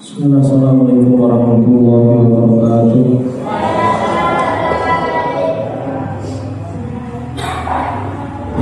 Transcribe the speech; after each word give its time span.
Assalamualaikum 0.00 1.12
warahmatullahi 1.12 2.32
wabarakatuh. 2.32 3.04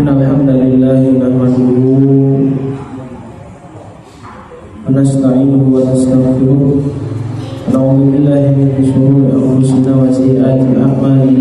Innal 0.02 0.18
hamdalillah 0.18 0.98
nahmaduhu 0.98 1.94
wa 4.82 4.90
nasta'inuhu 4.90 5.78
wa 5.78 5.86
nastaghfiruh 5.86 6.74
na'udzu 7.70 8.04
billahi 8.18 8.58
min 8.58 8.82
shururi 8.82 9.30
anfusina 9.30 9.94
wa 9.94 10.10
sayyiati 10.10 10.74
a'malina 10.74 11.37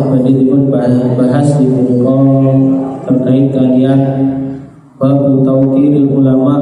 Badi 0.00 0.48
pun 0.48 0.72
bahas 0.72 1.48
di 1.60 1.66
buku 1.68 2.14
terkait 3.04 3.52
kalian. 3.52 4.00
Babu 4.96 5.42
tawqiril 5.42 6.14
ulama 6.14 6.56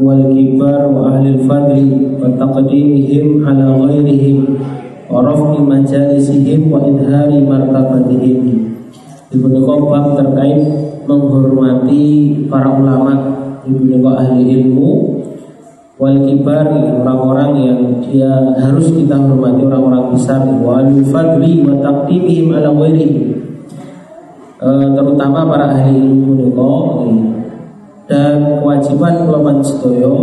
wal 0.00 0.32
kibar 0.32 0.88
wa 0.88 1.12
ahli 1.12 1.36
fadli 1.44 2.16
wa 2.16 2.32
taqdimihim 2.32 3.44
ala 3.44 3.76
ghairihim 3.84 4.56
wa 5.10 5.20
raf'i 5.20 5.60
majalisihim 5.60 6.72
wa 6.72 6.80
idhari 6.82 7.44
martabatihim. 7.44 8.38
Di 9.28 9.36
buku 9.36 9.60
bab 9.62 10.16
terkait 10.16 10.64
menghormati 11.04 12.04
para 12.48 12.72
ulama 12.72 13.12
di 13.62 13.70
buku 13.74 14.08
ahli 14.08 14.42
ilmu 14.64 15.17
wal 15.98 16.18
kibar 16.24 16.66
orang-orang 16.70 17.50
yang 17.58 17.80
dia 18.06 18.30
harus 18.62 18.86
kita 18.94 19.18
hormati 19.18 19.66
orang-orang 19.66 20.14
besar. 20.14 20.40
Wal 20.46 21.02
fadli 21.10 21.66
wa 21.66 21.74
taqdimihim 21.82 22.54
ala 22.54 22.70
ghairihim 22.70 23.38
e, 24.62 24.68
terutama 24.94 25.46
para 25.46 25.74
ahli 25.74 25.98
ilmu 25.98 26.32
niko 26.38 26.74
dan 28.08 28.62
kewajiban 28.62 29.14
ulama 29.28 29.60
sedoyo 29.60 30.16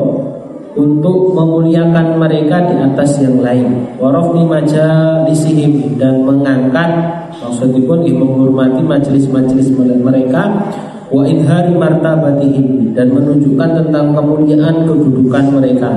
untuk 0.75 1.31
memuliakan 1.31 2.19
mereka 2.19 2.67
di 2.67 2.75
atas 2.75 3.23
yang 3.23 3.39
lain. 3.39 3.95
Warafni 3.95 4.43
majalisihim 4.43 5.95
dan 5.95 6.27
mengangkat 6.27 6.91
maksudnya 7.35 7.79
pun 7.87 8.03
menghormati 8.03 8.81
majelis-majelis 8.83 9.71
mereka 9.75 10.51
wa 11.11 11.23
idhari 11.25 11.73
martabatihim 11.77 12.93
dan 12.97 13.13
menunjukkan 13.13 13.69
tentang 13.83 14.15
kemuliaan 14.15 14.85
kedudukan 14.87 15.43
mereka. 15.53 15.91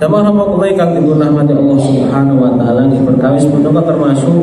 Sama 0.00 0.24
rahmatullahi 0.24 0.72
kang 0.80 0.96
dirahmati 0.96 1.52
Allah 1.52 1.78
Subhanahu 1.84 2.40
wa 2.40 2.52
taala 2.56 2.88
ini 2.88 3.04
perkawis 3.04 3.44
menika 3.44 3.84
termasuk 3.84 4.36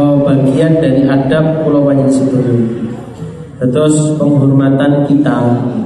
oh, 0.00 0.16
bagian 0.24 0.80
dari 0.80 1.04
adab 1.04 1.60
kula 1.64 1.84
panjenengan 1.84 2.12
sedaya. 2.12 2.56
Terus 3.56 4.16
penghormatan 4.20 5.08
kita, 5.08 5.36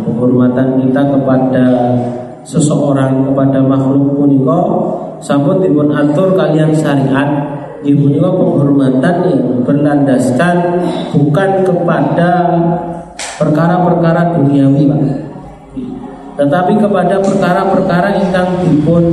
penghormatan 0.07 0.83
kita 0.83 1.03
kepada 1.07 1.67
seseorang 2.43 3.31
kepada 3.31 3.63
makhluk 3.63 4.17
punika 4.17 4.59
sampun 5.23 5.61
dipun 5.63 5.93
atur 5.93 6.35
kalian 6.35 6.73
syariat 6.73 7.29
Ibu 7.81 8.05
juga 8.13 8.29
penghormatan 8.37 9.17
yang 9.25 9.45
berlandaskan 9.65 10.57
bukan 11.17 11.51
kepada 11.65 12.31
perkara-perkara 13.41 14.37
duniawi 14.37 14.85
Pak 14.85 15.31
tetapi 16.41 16.73
kepada 16.81 17.21
perkara-perkara 17.21 18.17
yang 18.17 18.49
dipun 18.65 19.13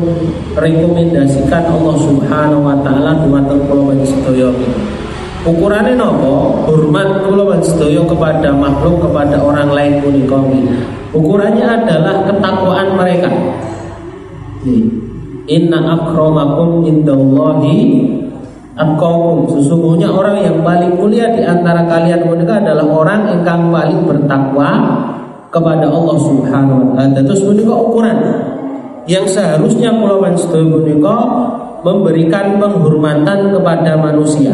rekomendasikan 0.55 1.59
Allah 1.75 1.95
Subhanahu 1.99 2.63
wa 2.63 2.79
taala 2.87 3.19
dumateng 3.19 3.67
kula 3.67 3.99
sedaya. 4.07 4.47
Ukurannya 5.43 5.99
nopo? 5.99 6.63
Hormat 6.71 7.27
kula 7.27 7.59
sedaya 7.59 7.99
kepada 8.07 8.55
makhluk 8.55 9.03
kepada 9.03 9.43
orang 9.43 9.75
lain 9.75 9.99
punika 9.99 10.39
Ukurannya 11.11 11.67
adalah 11.67 12.23
ketakwaan 12.31 12.95
mereka. 12.95 13.27
Inna 15.51 15.99
akramakum 15.99 16.87
indallahi 16.87 18.07
Atqakum 18.77 19.49
sesungguhnya 19.57 20.05
orang 20.05 20.37
yang 20.37 20.57
paling 20.61 20.93
mulia 20.93 21.33
di 21.33 21.41
antara 21.41 21.81
kalian 21.89 22.29
mereka 22.29 22.61
adalah 22.61 22.85
orang 22.85 23.25
yang 23.25 23.41
paling 23.73 24.05
bertakwa 24.05 24.69
kepada 25.49 25.89
Allah 25.89 26.17
Subhanahu 26.21 26.77
wa 26.77 26.87
taala. 26.93 27.25
Terus 27.25 27.41
menika 27.41 27.73
ukuran 27.73 28.17
yang 29.09 29.25
seharusnya 29.25 29.89
kulawan 29.97 30.37
sedaya 30.37 30.67
menika 30.67 31.17
memberikan 31.81 32.61
penghormatan 32.61 33.49
kepada 33.49 33.97
manusia. 33.97 34.53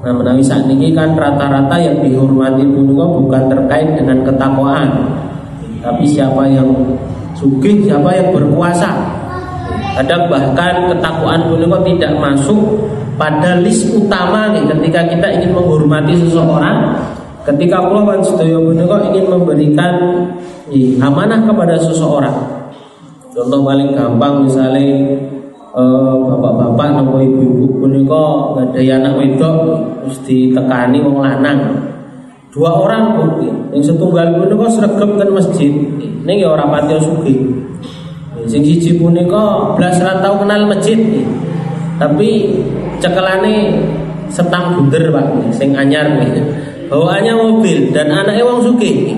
Nah, 0.00 0.12
menawi 0.16 0.40
saat 0.40 0.64
ini 0.64 0.96
kan 0.96 1.12
rata-rata 1.12 1.76
yang 1.76 2.00
dihormati 2.00 2.64
punika 2.64 3.04
bukan 3.04 3.42
terkait 3.52 4.00
dengan 4.00 4.24
ketakwaan, 4.24 4.88
tapi 5.84 6.08
siapa 6.08 6.48
yang 6.48 6.72
sugih, 7.36 7.84
siapa 7.84 8.08
yang 8.16 8.32
berkuasa. 8.32 9.09
Kadang 9.98 10.30
bahkan 10.30 10.86
ketakwaan 10.94 11.50
punika 11.50 11.78
tidak 11.82 12.12
masuk 12.22 12.60
pada 13.20 13.58
list 13.60 13.90
utama 13.92 14.48
nih 14.54 14.64
ketika 14.64 15.04
kita 15.10 15.26
ingin 15.36 15.52
menghormati 15.52 16.14
seseorang. 16.16 16.96
Ketika 17.44 17.82
kula 17.88 18.04
wan 18.04 18.20
sedaya 18.22 18.56
punika 18.60 18.96
ingin 19.10 19.26
memberikan 19.28 19.94
ih, 20.70 20.96
amanah 21.02 21.42
kepada 21.44 21.76
seseorang. 21.80 22.32
Contoh 23.30 23.60
paling 23.62 23.92
gampang 23.92 24.46
misalnya 24.46 25.16
eh, 25.74 26.14
bapak-bapak 26.26 26.86
nopo 26.98 27.18
ibu-ibu 27.22 27.80
punika 27.80 28.24
ada 28.58 28.80
anak 28.80 29.12
wedok 29.18 29.56
terus 30.04 30.18
ditekani 30.24 30.98
wong 31.02 31.20
lanang. 31.20 31.60
Dua 32.50 32.82
orang 32.82 33.14
bu, 33.14 33.24
yang 33.70 33.78
setunggal 33.84 34.34
punika 34.34 34.66
sregep 34.74 35.10
kan 35.14 35.30
masjid. 35.30 35.70
Ini 36.26 36.42
ya 36.42 36.50
orang 36.50 36.68
pati 36.74 36.98
sugih. 36.98 37.38
Sing 38.46 38.62
siji 38.64 38.96
punika 38.96 39.74
blas 39.76 40.00
ra 40.00 40.20
tau 40.22 40.40
kenal 40.40 40.68
masjid. 40.70 40.96
Tapi 42.00 42.56
cekelane 43.02 43.76
setang 44.32 44.78
bunder 44.78 45.12
Pak, 45.12 45.26
sing 45.52 45.76
anyar 45.76 46.16
kuwi. 46.16 46.40
Bawaannya 46.90 47.32
mobil 47.36 47.92
dan 47.92 48.10
anaknya 48.10 48.42
wong 48.46 48.64
sugih. 48.64 49.14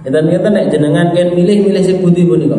Dan 0.00 0.32
kita 0.32 0.48
nek 0.48 0.72
jenengan 0.72 1.12
kan 1.12 1.28
milih-milih 1.36 1.82
si 1.84 1.92
putih 2.00 2.24
punika. 2.24 2.56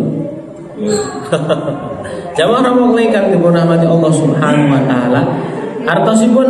Jamaah 2.37 2.61
ramong 2.63 2.95
ingkang 2.97 3.33
dipun 3.33 3.51
rahmati 3.53 3.85
Allah 3.85 4.11
Subhanahu 4.13 4.71
wa 4.71 4.81
taala. 4.85 5.21
Artosipun 5.89 6.47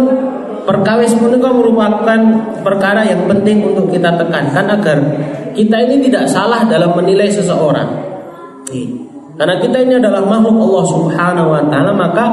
perkawis 0.67 1.15
punika 1.15 1.49
merupakan 1.49 2.19
perkara 2.61 3.07
yang 3.07 3.25
penting 3.25 3.65
untuk 3.65 3.89
kita 3.89 4.19
tekankan 4.19 4.65
agar 4.67 4.97
kita 5.55 5.77
ini 5.87 6.11
tidak 6.11 6.27
salah 6.27 6.67
dalam 6.67 6.91
menilai 6.95 7.31
seseorang. 7.31 7.87
Karena 9.39 9.55
kita 9.57 9.77
ini 9.81 9.97
adalah 9.97 10.21
makhluk 10.27 10.57
Allah 10.59 10.85
Subhanahu 10.91 11.47
wa 11.49 11.61
taala, 11.71 11.91
maka 11.95 12.25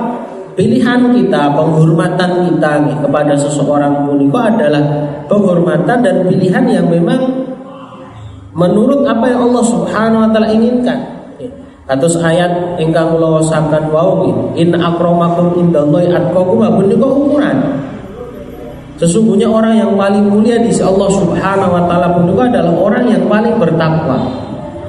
pilihan 0.59 1.15
kita, 1.15 1.55
penghormatan 1.55 2.31
kita 2.51 2.71
nih, 2.83 2.97
kepada 2.99 3.33
seseorang 3.39 4.05
pun 4.05 4.19
itu 4.19 4.39
adalah 4.39 4.83
penghormatan 5.31 5.99
dan 6.03 6.17
pilihan 6.27 6.65
yang 6.67 6.87
memang 6.91 7.23
menurut 8.59 9.07
apa 9.07 9.31
yang 9.31 9.47
Allah 9.53 9.65
Subhanahu 9.65 10.25
wa 10.27 10.29
taala 10.35 10.49
inginkan. 10.51 10.99
Atus 11.89 12.21
ayat 12.21 12.77
ingkang 12.77 13.17
kula 13.17 13.41
wasakan 13.41 13.89
wau 13.89 14.29
in 14.53 14.77
akramakum 14.77 15.57
indallahi 15.57 16.13
atqakum 16.13 16.61
punika 16.61 17.07
ukuran. 17.09 17.57
Sesungguhnya 19.01 19.49
orang 19.49 19.79
yang 19.79 19.95
paling 19.97 20.27
mulia 20.29 20.61
di 20.61 20.69
Allah 20.85 21.09
Subhanahu 21.09 21.71
wa 21.71 21.83
taala 21.89 22.13
pun 22.13 22.29
juga 22.29 22.51
adalah 22.51 22.75
orang 22.77 23.09
yang 23.09 23.25
paling 23.25 23.57
bertakwa. 23.57 24.48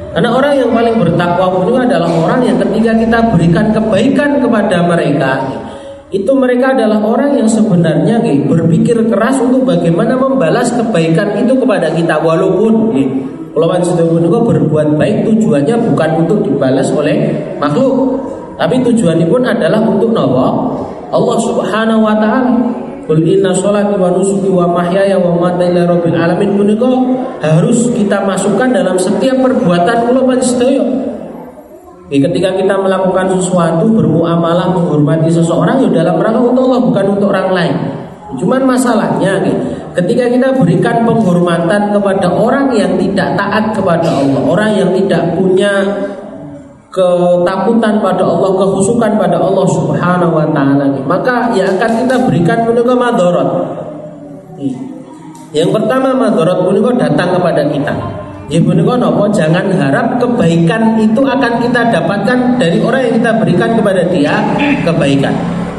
Karena 0.10 0.30
orang 0.34 0.54
yang 0.58 0.72
paling 0.74 0.96
bertakwa 0.98 1.46
pun 1.54 1.62
juga 1.70 1.86
adalah 1.86 2.10
orang 2.10 2.42
yang 2.42 2.58
ketika 2.58 2.92
kita 2.98 3.20
berikan 3.30 3.66
kebaikan 3.70 4.30
kepada 4.42 4.78
mereka, 4.82 5.32
itu 6.10 6.32
mereka 6.34 6.74
adalah 6.74 6.98
orang 7.06 7.38
yang 7.38 7.46
sebenarnya 7.46 8.18
berpikir 8.50 8.98
keras 9.06 9.38
untuk 9.38 9.70
bagaimana 9.70 10.18
membalas 10.18 10.74
kebaikan 10.74 11.38
itu 11.38 11.54
kepada 11.62 11.94
kita 11.94 12.18
walaupun 12.26 12.98
pun 14.10 14.22
juga 14.26 14.40
berbuat 14.42 14.98
baik 14.98 15.30
tujuannya 15.30 15.76
bukan 15.94 16.10
untuk 16.26 16.42
dibalas 16.42 16.90
oleh 16.90 17.30
makhluk, 17.62 18.18
tapi 18.58 18.82
tujuannya 18.82 19.30
pun 19.30 19.46
adalah 19.46 19.86
untuk 19.86 20.10
Allah 21.14 21.38
Subhanahu 21.38 22.02
wa 22.02 22.16
taala. 22.18 22.89
Kul 23.10 23.26
inna 23.26 23.50
sholati 23.58 23.98
wa 23.98 24.14
nusuki 24.14 24.54
wa 24.54 24.70
mahyaya 24.70 25.18
wa 25.18 25.34
mamati 25.34 25.74
rabbil 25.74 26.14
alamin. 26.14 26.54
Punika 26.54 26.94
harus 27.42 27.90
kita 27.98 28.22
masukkan 28.22 28.70
dalam 28.70 29.02
setiap 29.02 29.34
perbuatan 29.42 30.14
kula 30.14 30.30
panjenengan 30.30 31.18
ketika 32.10 32.50
kita 32.58 32.74
melakukan 32.78 33.34
sesuatu 33.38 33.86
bermuamalah 33.94 34.74
menghormati 34.74 35.30
seseorang 35.30 35.78
ya 35.86 35.90
dalam 36.02 36.18
rangka 36.18 36.42
untuk 36.42 36.70
Allah 36.70 36.82
bukan 36.86 37.06
untuk 37.18 37.28
orang 37.30 37.50
lain. 37.54 37.76
Cuman 38.38 38.62
masalahnya 38.66 39.42
ketika 39.98 40.30
kita 40.30 40.54
berikan 40.58 41.06
penghormatan 41.06 41.94
kepada 41.94 42.30
orang 42.30 42.70
yang 42.78 42.94
tidak 42.98 43.34
taat 43.38 43.74
kepada 43.74 44.06
Allah, 44.06 44.42
orang 44.46 44.70
yang 44.78 44.90
tidak 44.94 45.34
punya 45.34 45.82
ketakutan 46.90 48.02
pada 48.02 48.24
Allah, 48.26 48.52
kehusukan 48.58 49.12
pada 49.22 49.38
Allah 49.38 49.66
Subhanahu 49.70 50.34
wa 50.34 50.48
taala. 50.50 50.90
Maka 51.06 51.54
yang 51.54 51.78
akan 51.78 51.92
kita 52.06 52.16
berikan 52.26 52.66
menika 52.66 52.94
madorot. 52.98 53.50
Yang 55.54 55.70
pertama 55.74 56.18
madorot 56.18 56.66
menika 56.66 57.10
datang 57.10 57.38
kepada 57.38 57.62
kita. 57.70 57.94
Ya 58.50 58.58
punika 58.66 58.98
nopo 58.98 59.30
jangan 59.30 59.70
harap 59.78 60.18
kebaikan 60.18 60.98
itu 60.98 61.22
akan 61.22 61.62
kita 61.62 61.94
dapatkan 61.94 62.58
dari 62.58 62.82
orang 62.82 63.06
yang 63.06 63.14
kita 63.22 63.32
berikan 63.38 63.70
kepada 63.78 64.02
dia 64.10 64.42
kebaikan. 64.82 65.34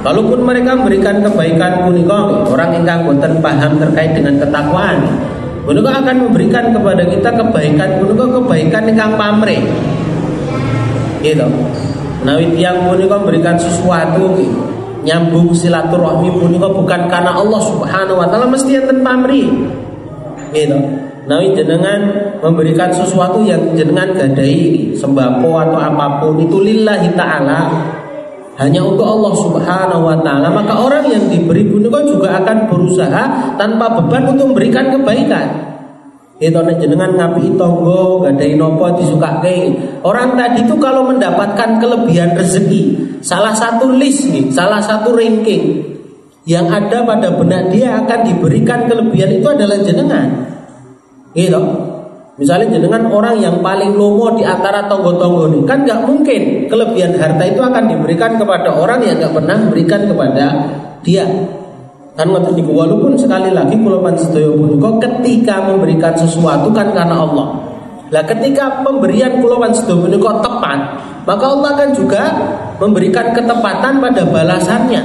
Kalaupun 0.07 0.47
mereka 0.47 0.79
memberikan 0.79 1.19
kebaikan 1.19 1.83
punika 1.83 2.47
orang 2.47 2.71
yang 2.79 3.03
boten 3.03 3.43
paham 3.43 3.75
terkait 3.83 4.15
dengan 4.15 4.39
ketakwaan, 4.39 5.03
punika 5.67 5.91
akan 5.99 6.17
memberikan 6.31 6.71
kepada 6.71 7.03
kita 7.11 7.31
kebaikan 7.35 7.89
punika 7.99 8.25
kebaikan 8.39 8.83
yang 8.95 9.19
pamrih 9.19 9.67
gitu. 11.25 11.47
Nawi 12.21 12.53
tiang 12.53 12.85
punika 12.85 13.17
memberikan 13.17 13.57
sesuatu 13.57 14.37
nyambung 15.01 15.57
silaturahmi 15.57 16.29
punika 16.37 16.69
bukan 16.69 17.09
karena 17.09 17.33
Allah 17.33 17.61
Subhanahu 17.65 18.21
wa 18.21 18.29
taala 18.29 18.45
mesti 18.49 18.77
enten 18.77 19.01
pamri 19.01 19.49
gitu. 20.53 20.77
Nawi 21.25 21.55
jenengan 21.57 22.11
memberikan 22.43 22.91
sesuatu 22.91 23.41
yang 23.45 23.73
jenengan 23.73 24.13
gadai 24.13 24.93
sembako 24.99 25.51
atau 25.63 25.79
apa 25.79 26.07
pun 26.21 26.37
itu 26.43 26.59
lillahi 26.61 27.09
taala. 27.17 27.71
Hanya 28.61 28.85
untuk 28.85 29.09
Allah 29.09 29.33
Subhanahu 29.41 30.03
wa 30.05 30.17
taala 30.21 30.53
maka 30.53 30.77
orang 30.77 31.09
yang 31.09 31.25
diberi 31.33 31.65
punika 31.65 32.05
juga 32.05 32.37
akan 32.45 32.69
berusaha 32.69 33.57
tanpa 33.57 33.97
beban 33.97 34.37
untuk 34.37 34.53
memberikan 34.53 34.93
kebaikan 34.93 35.70
itu 36.41 36.57
nek 36.57 36.81
jenengan 36.81 37.13
ngapi 37.21 37.53
tonggo 37.61 38.25
gadai 38.25 38.57
nopo 38.57 38.89
disukake. 38.97 39.77
Orang 40.01 40.41
tadi 40.41 40.65
itu 40.65 40.73
kalau 40.81 41.05
mendapatkan 41.05 41.77
kelebihan 41.77 42.33
rezeki, 42.33 42.97
salah 43.21 43.53
satu 43.53 43.93
list 43.93 44.25
nih, 44.33 44.49
salah 44.49 44.81
satu 44.81 45.13
ranking 45.13 45.85
yang 46.49 46.65
ada 46.73 47.05
pada 47.05 47.29
benak 47.37 47.69
dia 47.69 48.01
akan 48.01 48.25
diberikan 48.25 48.89
kelebihan 48.89 49.37
itu 49.37 49.47
adalah 49.53 49.77
jenengan. 49.85 50.29
Gitu. 51.37 51.61
Misalnya 52.41 52.73
jenengan 52.73 53.05
orang 53.13 53.37
yang 53.37 53.61
paling 53.61 53.93
lomo 53.93 54.33
di 54.33 54.49
antara 54.49 54.89
tonggo-tonggo 54.89 55.53
ini 55.53 55.61
kan 55.69 55.85
nggak 55.85 56.09
mungkin 56.09 56.73
kelebihan 56.73 57.21
harta 57.21 57.45
itu 57.45 57.61
akan 57.61 57.85
diberikan 57.85 58.41
kepada 58.41 58.73
orang 58.73 59.05
yang 59.05 59.21
nggak 59.21 59.37
pernah 59.37 59.57
memberikan 59.61 60.09
kepada 60.09 60.47
dia. 61.05 61.29
Kan 62.21 62.37
ngoten 62.37 62.53
niku 62.53 62.77
walaupun 62.77 63.17
sekali 63.17 63.49
lagi 63.49 63.81
kula 63.81 63.97
sedaya 64.13 64.53
punika 64.53 65.09
ketika 65.09 65.65
memberikan 65.65 66.13
sesuatu 66.13 66.69
kan 66.69 66.93
karena 66.93 67.17
Allah. 67.17 67.57
Lah 68.13 68.21
ketika 68.29 68.85
pemberian 68.85 69.41
kula 69.41 69.57
sedaya 69.73 70.05
punika 70.05 70.45
tepat, 70.45 70.79
maka 71.25 71.45
Allah 71.49 71.73
akan 71.73 71.89
juga 71.97 72.23
memberikan 72.77 73.33
ketepatan 73.33 74.05
pada 74.05 74.29
balasannya. 74.29 75.01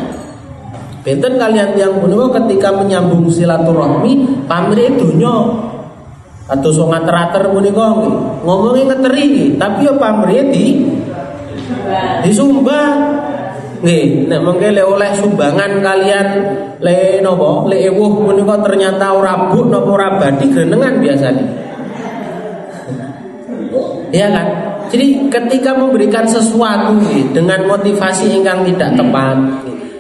Benten 1.08 1.40
kalian 1.40 1.80
yang 1.80 1.96
punika 2.04 2.44
ketika 2.44 2.76
menyambung 2.76 3.32
silaturahmi 3.32 4.44
pamrih 4.44 4.92
dunya 5.00 5.56
atau 6.52 6.70
so 6.76 6.92
ngater-ater 6.92 7.48
punika 7.48 7.96
ngomongin 8.44 8.92
ngeteri 8.92 9.56
tapi 9.56 9.88
ya 9.88 9.96
pamrih 9.96 10.52
di 10.52 10.84
disumbang 12.28 13.24
Nih, 13.84 14.30
nek 14.30 14.40
mengke 14.40 14.72
le 14.72 14.84
oleh 14.86 15.12
sumbangan 15.20 15.84
kalian 15.84 16.28
le 16.80 17.20
nopo 17.20 17.68
le 17.68 17.84
ewuh 17.92 18.24
punika 18.24 18.56
ternyata 18.64 19.12
ora 19.12 19.52
but 19.52 19.68
napa 19.68 19.90
ora 19.90 20.08
badi 20.16 20.46
grenengan 20.48 21.02
biasanya. 21.04 21.46
Iya 24.16 24.28
kan? 24.32 24.48
Jadi 24.94 25.28
ketika 25.28 25.76
memberikan 25.76 26.24
sesuatu 26.24 26.96
nih, 27.04 27.36
dengan 27.36 27.68
motivasi 27.68 28.40
yang 28.40 28.64
tidak 28.64 28.96
tepat 28.96 29.38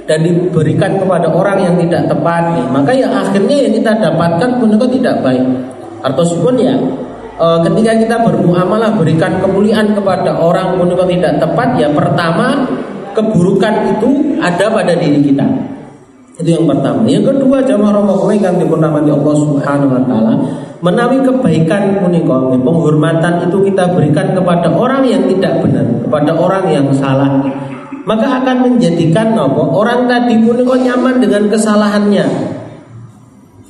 dan 0.06 0.20
diberikan 0.22 0.96
kepada 1.02 1.28
orang 1.28 1.58
yang 1.66 1.76
tidak 1.82 2.06
tepat 2.08 2.54
nih, 2.54 2.66
maka 2.70 2.92
yang 2.94 3.12
akhirnya 3.12 3.66
yang 3.66 3.74
kita 3.74 3.92
dapatkan 3.98 4.50
punika 4.62 4.86
tidak 4.88 5.16
baik. 5.26 5.44
Artosipun 6.06 6.56
ya 6.62 6.78
e, 7.42 7.48
ketika 7.66 7.92
kita 7.98 8.16
bermuamalah 8.24 8.94
berikan 8.96 9.42
kemuliaan 9.42 9.98
kepada 9.98 10.38
orang 10.38 10.78
punika 10.78 11.04
tidak 11.10 11.34
tepat 11.42 11.70
ya 11.82 11.90
pertama 11.90 12.70
keburukan 13.16 13.98
itu 13.98 14.38
ada 14.44 14.68
pada 14.68 14.94
diri 14.94 15.24
kita. 15.24 15.48
Itu 16.36 16.60
yang 16.60 16.68
pertama. 16.68 17.08
Yang 17.08 17.32
kedua 17.32 17.64
jamaah 17.64 17.96
Ramadan 17.96 18.36
yang 18.44 18.56
dipurnamati 18.60 19.08
Allah 19.08 19.36
Subhanahu 19.40 19.96
wa 19.96 20.04
taala, 20.04 20.34
menawi 20.84 21.24
kebaikan 21.24 22.04
punika 22.04 22.36
penghormatan 22.60 23.48
itu 23.48 23.58
kita 23.72 23.96
berikan 23.96 24.36
kepada 24.36 24.68
orang 24.76 25.08
yang 25.08 25.24
tidak 25.32 25.64
benar, 25.64 25.88
kepada 26.04 26.32
orang 26.36 26.66
yang 26.68 26.88
salah. 26.92 27.40
Maka 28.06 28.44
akan 28.44 28.70
menjadikan 28.70 29.34
apa? 29.34 29.64
Orang 29.64 30.06
tadi 30.12 30.36
punika 30.44 30.76
nyaman 30.76 31.24
dengan 31.24 31.48
kesalahannya. 31.48 32.26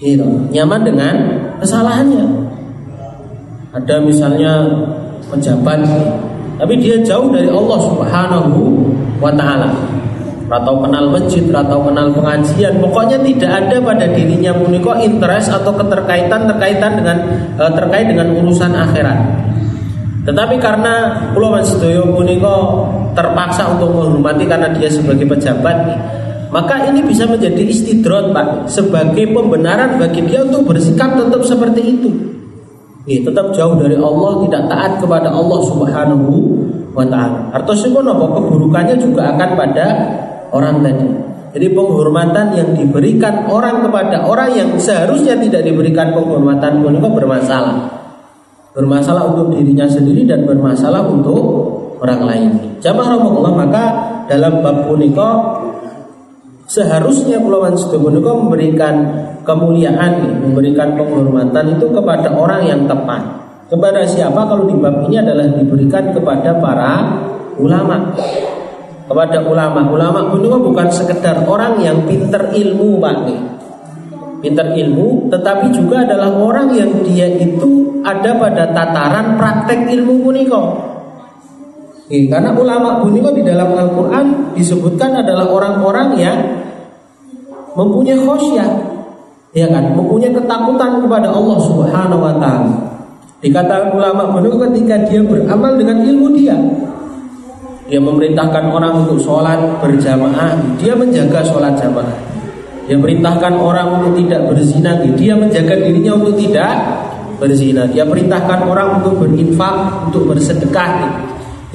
Gitu, 0.02 0.28
nyaman 0.52 0.82
dengan 0.84 1.16
kesalahannya. 1.62 2.26
Ada 3.72 3.96
misalnya 4.04 4.52
pejabat 5.30 5.86
tapi 6.56 6.74
dia 6.80 6.96
jauh 7.04 7.28
dari 7.32 7.52
Allah 7.52 7.80
Subhanahu 7.84 8.52
wa 9.20 9.32
taala. 9.36 9.72
Atau 10.46 10.78
kenal 10.78 11.10
masjid, 11.10 11.42
atau 11.50 11.82
kenal 11.82 12.14
pengajian, 12.14 12.78
pokoknya 12.78 13.18
tidak 13.26 13.52
ada 13.66 13.82
pada 13.82 14.06
dirinya 14.14 14.54
puniko 14.54 14.94
interest 15.02 15.50
atau 15.50 15.74
keterkaitan 15.74 16.46
terkaitan 16.46 17.02
dengan 17.02 17.18
eh, 17.58 17.72
terkait 17.74 18.06
dengan 18.06 18.30
urusan 18.30 18.70
akhirat. 18.70 19.20
Tetapi 20.26 20.56
karena 20.62 21.18
Pulau 21.34 21.54
Mansedoyo 21.54 22.14
puniko 22.14 22.86
terpaksa 23.18 23.74
untuk 23.74 23.90
menghormati 23.94 24.46
karena 24.46 24.70
dia 24.74 24.90
sebagai 24.90 25.26
pejabat, 25.26 25.98
maka 26.54 26.88
ini 26.94 27.02
bisa 27.02 27.26
menjadi 27.26 27.66
istidrot 27.66 28.30
pak 28.34 28.70
sebagai 28.70 29.26
pembenaran 29.34 29.98
bagi 29.98 30.22
dia 30.30 30.46
untuk 30.46 30.72
bersikap 30.74 31.18
tetap 31.18 31.42
seperti 31.42 31.82
itu. 32.00 32.10
Nih, 33.06 33.22
tetap 33.22 33.54
jauh 33.54 33.78
dari 33.78 33.94
Allah, 33.94 34.42
tidak 34.50 34.62
taat 34.66 34.92
kepada 34.98 35.30
Allah 35.30 35.60
Subhanahu 35.62 36.30
wa 36.96 37.06
taala. 37.06 37.54
Artosipun 37.54 38.08
apa 38.08 38.26
keburukannya 38.34 38.96
juga 38.98 39.36
akan 39.36 39.50
pada 39.54 39.86
orang 40.50 40.82
tadi. 40.82 41.10
Jadi 41.56 41.72
penghormatan 41.72 42.52
yang 42.52 42.70
diberikan 42.76 43.48
orang 43.48 43.80
kepada 43.80 44.28
orang 44.28 44.52
yang 44.52 44.70
seharusnya 44.76 45.40
tidak 45.40 45.64
diberikan 45.64 46.12
penghormatan 46.12 46.84
pun 46.84 47.00
itu 47.00 47.08
bermasalah. 47.08 47.78
Bermasalah 48.76 49.32
untuk 49.32 49.56
dirinya 49.56 49.88
sendiri 49.88 50.28
dan 50.28 50.44
bermasalah 50.44 51.08
untuk 51.08 51.40
orang 52.04 52.22
lain. 52.28 52.52
Jamaah 52.84 53.16
Allah 53.16 53.52
maka 53.56 53.84
dalam 54.28 54.60
bab 54.60 54.84
punika 54.92 55.64
seharusnya 56.66 57.38
Kulawan 57.38 57.78
Sidomunuko 57.78 58.46
memberikan 58.46 59.06
kemuliaan, 59.46 60.42
memberikan 60.42 60.98
penghormatan 60.98 61.78
itu 61.78 61.86
kepada 61.94 62.34
orang 62.34 62.62
yang 62.66 62.82
tepat. 62.90 63.22
Kepada 63.66 64.06
siapa 64.06 64.46
kalau 64.46 64.70
di 64.70 64.78
bab 64.78 65.10
ini 65.10 65.18
adalah 65.22 65.50
diberikan 65.58 66.14
kepada 66.14 66.54
para 66.62 66.94
ulama. 67.58 68.14
Kepada 69.06 69.38
ulama, 69.46 69.86
ulama 69.86 70.34
itu 70.34 70.50
bukan 70.50 70.90
sekedar 70.90 71.46
orang 71.46 71.78
yang 71.78 72.02
pinter 72.10 72.50
ilmu, 72.50 72.98
Pak. 72.98 73.18
Pinter 74.42 74.74
ilmu, 74.74 75.30
tetapi 75.30 75.70
juga 75.74 76.06
adalah 76.06 76.34
orang 76.34 76.74
yang 76.74 76.90
dia 77.06 77.30
itu 77.30 78.02
ada 78.06 78.38
pada 78.38 78.70
tataran 78.74 79.38
praktek 79.38 79.90
ilmu 79.94 80.26
puniko. 80.26 80.62
Karena 82.06 82.54
ulama 82.54 83.02
puniko 83.02 83.34
di 83.34 83.42
dalam 83.42 83.74
Al-Quran 83.74 84.54
disebutkan 84.54 85.26
adalah 85.26 85.50
orang-orang 85.50 86.08
yang 86.22 86.38
mempunyai 87.74 88.20
khosyah 88.22 88.96
Ya 89.56 89.72
kan, 89.72 89.96
mempunyai 89.96 90.36
ketakutan 90.36 91.00
kepada 91.00 91.32
Allah 91.32 91.58
Subhanahu 91.64 92.20
wa 92.20 92.36
taala. 92.44 92.76
Dikatakan 93.40 93.96
ulama 93.96 94.36
benar 94.36 94.68
ketika 94.68 95.00
dia 95.08 95.24
beramal 95.24 95.80
dengan 95.80 96.04
ilmu 96.04 96.28
dia. 96.36 96.60
Dia 97.88 98.04
memerintahkan 98.04 98.68
orang 98.68 99.08
untuk 99.08 99.16
sholat 99.24 99.80
berjamaah, 99.80 100.60
dia 100.76 100.92
menjaga 100.92 101.40
sholat 101.48 101.72
jamaah. 101.80 102.20
Dia 102.92 103.00
perintahkan 103.00 103.56
orang 103.56 104.04
untuk 104.04 104.20
tidak 104.20 104.44
berzina, 104.52 105.00
dia 105.16 105.34
menjaga 105.40 105.74
dirinya 105.80 106.20
untuk 106.20 106.36
tidak 106.36 106.76
berzina. 107.40 107.88
Dia 107.88 108.04
perintahkan 108.04 108.60
orang 108.68 109.00
untuk 109.00 109.24
berinfak, 109.24 110.12
untuk 110.12 110.36
bersedekah. 110.36 111.16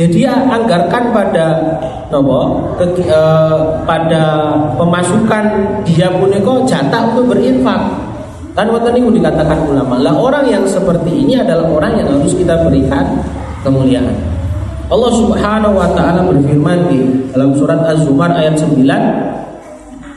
Ya 0.00 0.09
dia 0.09 0.33
anggarkan 0.33 1.12
pada 1.12 1.61
nopo 2.09 2.73
ke, 2.80 3.04
eh, 3.04 3.57
pada 3.85 4.49
pemasukan 4.80 5.45
dia 5.85 6.09
punya 6.09 6.40
kok 6.40 6.64
jatah 6.64 7.12
untuk 7.12 7.37
berinfak. 7.37 7.85
Kan 8.57 8.73
waktu 8.73 8.97
ini 8.97 9.21
dikatakan 9.21 9.61
ulama, 9.69 10.00
lah 10.00 10.16
orang 10.16 10.49
yang 10.49 10.64
seperti 10.64 11.21
ini 11.21 11.37
adalah 11.37 11.69
orang 11.69 12.00
yang 12.00 12.09
harus 12.16 12.33
kita 12.33 12.57
berikan 12.64 13.04
kemuliaan. 13.61 14.16
Allah 14.88 15.12
Subhanahu 15.12 15.76
wa 15.76 15.92
taala 15.92 16.25
berfirman 16.33 16.88
di 16.88 17.04
dalam 17.37 17.52
surat 17.61 17.85
Az-Zumar 17.85 18.33
ayat 18.33 18.57
9 18.57 18.80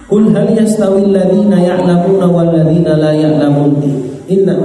Qul 0.07 0.31
hal 0.31 0.47
yastawi 0.55 1.11
alladziina 1.11 1.59
ya'lamuna 1.59 2.25
wal 2.31 2.49
ladziina 2.49 2.97
la 2.97 3.11
ya'lamun 3.13 3.83
inna 4.31 4.55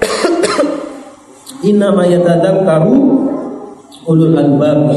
inna 1.68 1.88
ma 1.92 2.04
yatadzakkaru 2.08 2.96
ulul 4.10 4.34
albab. 4.34 4.90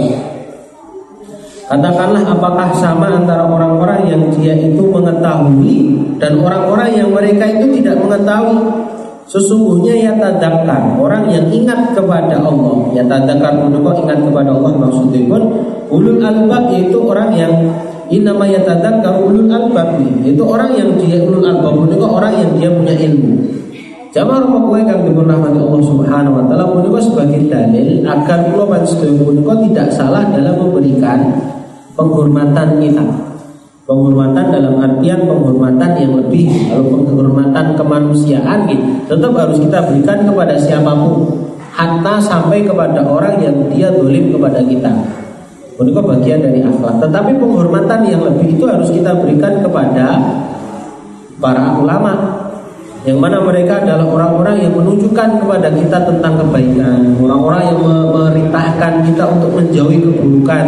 Katakanlah 1.64 2.24
apakah 2.28 2.70
sama 2.76 3.24
antara 3.24 3.48
orang-orang 3.48 4.10
yang 4.10 4.22
dia 4.36 4.54
itu 4.58 4.84
mengetahui 4.84 5.78
dan 6.20 6.38
orang-orang 6.42 6.90
yang 6.92 7.10
mereka 7.14 7.46
itu 7.50 7.82
tidak 7.82 8.02
mengetahui? 8.04 8.60
Sesungguhnya 9.24 9.96
ya 9.96 10.12
tadakkan 10.20 11.00
orang 11.00 11.32
yang 11.32 11.48
ingat 11.48 11.96
kepada 11.96 12.44
Allah. 12.44 12.92
Ya 12.92 13.02
tadakkan 13.08 13.72
kok 13.72 13.96
ingat 14.04 14.20
kepada 14.20 14.52
Allah 14.52 14.72
maksudnya 14.76 15.24
pun 15.32 15.42
Ulul 15.94 16.20
albab 16.26 16.74
yaitu 16.74 16.98
orang 16.98 17.32
yang 17.38 17.54
Inama 18.12 18.46
ya 18.46 18.62
tadakkan 18.62 19.24
ulul 19.24 19.48
albab. 19.48 19.98
Itu 20.28 20.44
orang 20.44 20.76
yang 20.76 20.90
dia 21.00 21.24
ulul 21.24 21.48
albab 21.48 21.88
kok 21.88 22.12
orang 22.12 22.34
yang 22.36 22.52
dia 22.60 22.70
punya 22.70 22.94
ilmu 22.94 23.63
Jamaah 24.14 24.46
rahmatullahi 24.46 24.86
kang 24.86 25.10
dipun 25.10 25.26
rahmati 25.26 25.58
Allah 25.58 25.82
Subhanahu 25.90 26.38
wa 26.38 26.44
taala 26.46 26.70
punika 26.70 27.02
sebagai 27.02 27.50
dalil 27.50 28.06
agar 28.06 28.46
kula 28.46 28.66
panjenengan 28.70 29.26
punika 29.26 29.54
tidak 29.66 29.88
salah 29.90 30.22
dalam 30.30 30.54
memberikan 30.62 31.34
penghormatan 31.98 32.78
kita. 32.78 33.02
Penghormatan 33.90 34.54
dalam 34.54 34.78
artian 34.78 35.26
penghormatan 35.26 35.92
yang 35.98 36.14
lebih 36.14 36.46
kalau 36.46 36.94
penghormatan 36.94 37.66
kemanusiaan 37.74 38.70
gitu. 38.70 38.86
Tetap 39.10 39.34
harus 39.34 39.58
kita 39.58 39.82
berikan 39.82 40.30
kepada 40.30 40.62
siapa 40.62 40.94
pun 40.94 41.14
hatta 41.74 42.22
sampai 42.22 42.62
kepada 42.70 43.02
orang 43.10 43.42
yang 43.42 43.66
dia 43.74 43.90
dolim 43.90 44.30
kepada 44.30 44.62
kita. 44.62 44.94
Ini 45.74 45.90
bagian 45.90 46.38
dari 46.38 46.62
akhlak. 46.62 47.02
Tetapi 47.02 47.34
penghormatan 47.42 48.06
yang 48.06 48.22
lebih 48.22 48.62
itu 48.62 48.64
harus 48.70 48.94
kita 48.94 49.18
berikan 49.18 49.58
kepada 49.66 50.22
para 51.42 51.82
ulama 51.82 52.43
yang 53.04 53.20
mana 53.20 53.44
mereka 53.44 53.84
adalah 53.84 54.08
orang-orang 54.08 54.64
yang 54.64 54.74
menunjukkan 54.80 55.30
kepada 55.44 55.68
kita 55.76 55.98
tentang 56.08 56.34
kebaikan. 56.40 57.00
Orang-orang 57.20 57.62
yang 57.68 57.80
memerintahkan 57.84 58.94
kita 59.12 59.24
untuk 59.28 59.52
menjauhi 59.60 60.00
keburukan. 60.00 60.66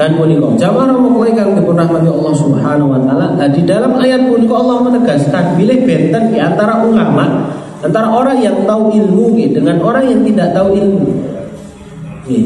Dan 0.00 0.16
punika. 0.16 0.48
Jamaah 0.56 0.96
rahmatullahi 0.96 1.34
kang 1.36 1.52
dipun 1.52 1.76
Allah 1.76 2.32
Subhanahu 2.32 2.88
wa 2.88 3.00
taala. 3.04 3.36
Nah, 3.36 3.48
di 3.52 3.60
dalam 3.68 4.00
ayat 4.00 4.24
punika 4.24 4.54
Allah 4.56 4.78
menegaskan 4.88 5.44
bilih 5.60 5.84
benten 5.84 6.32
di 6.32 6.38
antara 6.40 6.80
ulama 6.80 7.52
antara 7.84 8.08
orang 8.08 8.40
yang 8.40 8.56
tahu 8.64 8.92
ilmu 8.92 9.36
dengan 9.52 9.76
orang 9.80 10.04
yang 10.08 10.20
tidak 10.24 10.52
tahu 10.56 10.72
ilmu 10.72 11.30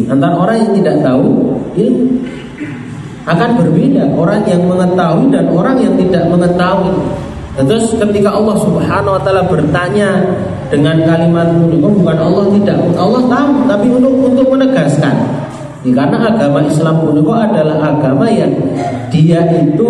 antara 0.09 0.35
orang 0.35 0.57
yang 0.63 0.73
tidak 0.81 0.97
tahu 1.05 1.25
ilmu. 1.77 2.09
Akan 3.25 3.57
berbeda 3.57 4.05
orang 4.13 4.45
yang 4.45 4.69
mengetahui 4.69 5.33
dan 5.33 5.49
orang 5.49 5.77
yang 5.81 5.97
tidak 5.97 6.29
mengetahui 6.29 6.93
Terus 7.55 7.95
ketika 7.95 8.35
Allah 8.35 8.57
Subhanahu 8.59 9.15
wa 9.15 9.23
taala 9.23 9.47
bertanya 9.47 10.11
dengan 10.75 10.99
kalimat 11.07 11.55
punika 11.55 11.87
bukan 11.87 12.19
Allah 12.19 12.45
tidak 12.51 12.77
Allah 12.99 13.23
tahu 13.31 13.51
tapi 13.71 13.87
untuk 13.95 14.15
untuk 14.27 14.47
menegaskan 14.51 15.15
Ya, 15.85 15.93
karena 16.01 16.33
agama 16.33 16.65
Islam 16.65 17.05
itu 17.13 17.29
adalah 17.29 17.77
agama 17.93 18.25
yang 18.33 18.57
dia 19.13 19.45
itu 19.53 19.85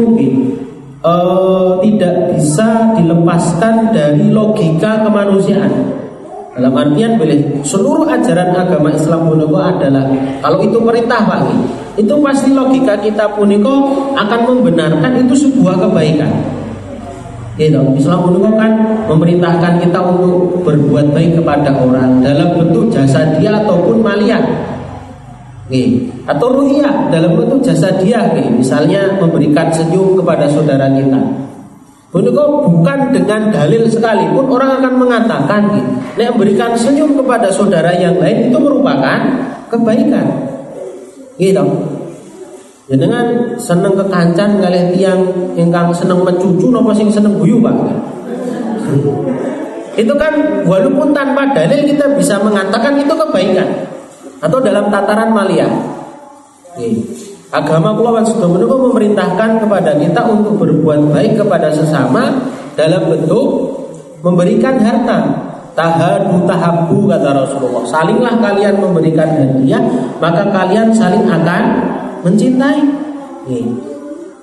uh, 1.07 1.79
tidak 1.79 2.35
bisa 2.35 2.99
dilepaskan 2.99 3.95
dari 3.95 4.27
logika 4.27 5.07
kemanusiaan. 5.07 5.71
Dalam 6.59 6.75
artian 6.75 7.15
boleh 7.15 7.63
seluruh 7.63 8.11
ajaran 8.11 8.59
agama 8.59 8.91
Islam 8.91 9.31
puniko 9.31 9.59
adalah 9.63 10.11
kalau 10.43 10.59
itu 10.67 10.83
perintah 10.83 11.23
Pak 11.31 11.41
itu 11.95 12.15
pasti 12.19 12.51
logika 12.51 12.99
kita 12.99 13.31
puniko 13.39 14.11
akan 14.19 14.41
membenarkan 14.51 15.23
itu 15.23 15.47
sebuah 15.47 15.79
kebaikan. 15.79 16.31
Gitu. 17.55 17.79
Islam 17.95 18.19
puniko 18.27 18.51
kan 18.59 18.73
memerintahkan 19.07 19.79
kita 19.79 20.01
untuk 20.03 20.67
berbuat 20.67 21.15
baik 21.15 21.39
kepada 21.39 21.71
orang 21.71 22.19
dalam 22.19 22.51
bentuk 22.59 22.91
jasa 22.91 23.39
dia 23.39 23.55
ataupun 23.55 24.03
malian. 24.03 24.43
Nih, 25.71 26.11
atau 26.29 26.51
ruhiyah 26.51 27.09
dalam 27.09 27.39
bentuk 27.39 27.63
jasa 27.65 27.95
dia, 28.03 28.21
nih, 28.35 28.53
misalnya 28.53 29.17
memberikan 29.17 29.71
senyum 29.71 30.19
kepada 30.19 30.51
saudara 30.51 30.91
kita. 30.93 31.21
Punika 32.11 32.47
bukan 32.47 33.11
dengan 33.11 33.51
dalil 33.51 33.91
sekalipun 33.91 34.47
orang 34.47 34.79
akan 34.79 34.95
mengatakan 35.03 35.67
nek 36.15 36.31
memberikan 36.35 36.71
senyum 36.79 37.19
kepada 37.19 37.51
saudara 37.51 37.91
yang 37.91 38.15
lain 38.23 38.51
itu 38.51 38.59
merupakan 38.59 39.19
kebaikan. 39.67 40.27
Gitu. 41.35 41.67
Ya 42.85 43.01
dengan 43.01 43.57
seneng 43.57 43.97
kekancan 43.97 44.61
kalian 44.61 44.93
tiang 44.93 45.21
ingkang 45.57 45.89
seneng 45.97 46.21
mencucu 46.21 46.69
nopo 46.69 46.93
sing 46.93 47.09
seneng 47.09 47.41
guyu 47.41 47.57
Pak. 47.65 47.77
itu 49.95 50.11
kan 50.19 50.35
walaupun 50.67 51.15
tanpa 51.15 51.55
dalil 51.55 51.81
kita 51.87 52.05
bisa 52.19 52.35
mengatakan 52.43 52.99
itu 52.99 53.15
kebaikan 53.15 53.65
atau 54.43 54.59
dalam 54.61 54.93
tataran 54.93 55.33
malia. 55.33 55.65
Agama 57.55 57.95
kula 57.95 58.21
sudah 58.27 58.51
menunggu 58.51 58.91
memerintahkan 58.91 59.63
kepada 59.63 59.95
kita 59.95 60.21
untuk 60.27 60.59
berbuat 60.59 61.15
baik 61.15 61.39
kepada 61.39 61.71
sesama 61.71 62.35
dalam 62.75 63.07
bentuk 63.07 63.49
memberikan 64.21 64.77
harta. 64.83 65.19
Tahadu 65.75 66.47
tahabu 66.47 67.11
kata 67.11 67.35
Rasulullah. 67.35 67.83
Salinglah 67.87 68.39
kalian 68.39 68.79
memberikan 68.79 69.27
hadiah, 69.27 69.83
maka 70.23 70.47
kalian 70.55 70.95
saling 70.95 71.27
akan 71.27 71.63
mencintai. 72.25 72.81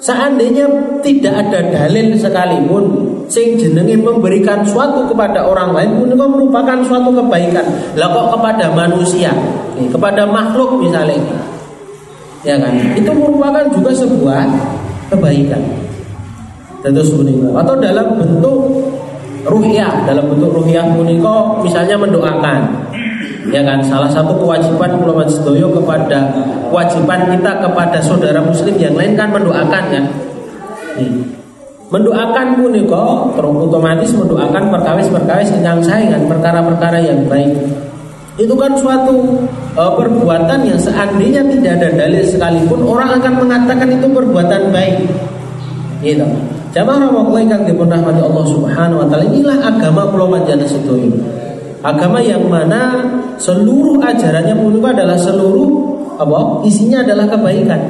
Seandainya 0.02 0.66
tidak 1.06 1.46
ada 1.46 1.62
dalil 1.70 2.18
sekalipun 2.18 2.84
sing 3.30 3.54
jenenge 3.54 4.02
memberikan 4.02 4.66
suatu 4.66 5.06
kepada 5.06 5.46
orang 5.46 5.78
lain 5.78 6.10
itu 6.10 6.18
merupakan 6.18 6.78
suatu 6.86 7.14
kebaikan. 7.14 7.66
Lah 7.94 8.10
kok 8.10 8.38
kepada 8.38 8.74
manusia, 8.74 9.30
kepada 9.78 10.26
makhluk 10.26 10.82
misalnya 10.82 11.22
Ya 12.42 12.58
kan? 12.58 12.74
Itu 12.98 13.14
merupakan 13.14 13.70
juga 13.70 13.94
sebuah 13.94 14.42
kebaikan. 15.14 15.62
Tentu 16.82 17.02
punika 17.14 17.62
atau 17.62 17.78
dalam 17.78 18.18
bentuk 18.18 18.58
ruhiyah, 19.46 20.10
dalam 20.10 20.26
bentuk 20.26 20.50
ruhiyah 20.50 20.90
punika 20.98 21.62
misalnya 21.62 21.94
mendoakan 21.94 22.62
ya 23.50 23.66
kan 23.66 23.82
salah 23.82 24.12
satu 24.14 24.38
kewajiban 24.38 25.02
ulama 25.02 25.26
sedoyo 25.26 25.74
kepada 25.74 26.30
kewajiban 26.70 27.26
kita 27.34 27.52
kepada 27.66 27.98
saudara 27.98 28.38
muslim 28.46 28.78
yang 28.78 28.94
lain 28.94 29.18
kan 29.18 29.34
mendoakan 29.34 29.84
kan? 29.90 30.06
Mendoakan 31.92 32.48
punika 32.56 33.04
otomatis 33.42 34.14
mendoakan 34.14 34.64
perkawis-perkawis 34.70 35.50
yang 35.60 35.82
saingan 35.82 36.30
perkara-perkara 36.30 37.02
yang 37.02 37.26
baik. 37.26 37.52
Itu 38.40 38.56
kan 38.56 38.72
suatu 38.80 39.44
e, 39.76 39.84
perbuatan 39.84 40.64
yang 40.64 40.80
seandainya 40.80 41.44
tidak 41.52 41.84
ada 41.84 41.90
dalil 42.08 42.24
sekalipun 42.24 42.80
orang 42.88 43.20
akan 43.20 43.34
mengatakan 43.44 43.92
itu 43.92 44.08
perbuatan 44.08 44.72
baik. 44.72 45.04
Gitu. 46.00 46.24
Jamaah 46.72 47.12
rahmatullahi 47.12 47.52
kang 47.52 47.68
Allah 47.68 48.46
Subhanahu 48.48 49.04
wa 49.04 49.08
taala 49.12 49.28
inilah 49.28 49.58
agama 49.60 50.08
kula 50.08 50.26
manjana 50.40 50.64
Agama 51.82 52.22
yang 52.22 52.46
mana 52.46 53.02
seluruh 53.42 53.98
ajarannya 54.06 54.54
pun 54.54 54.78
adalah 54.86 55.18
seluruh 55.18 55.70
apa? 56.22 56.62
Isinya 56.70 57.02
adalah 57.02 57.26
kebaikan. 57.26 57.82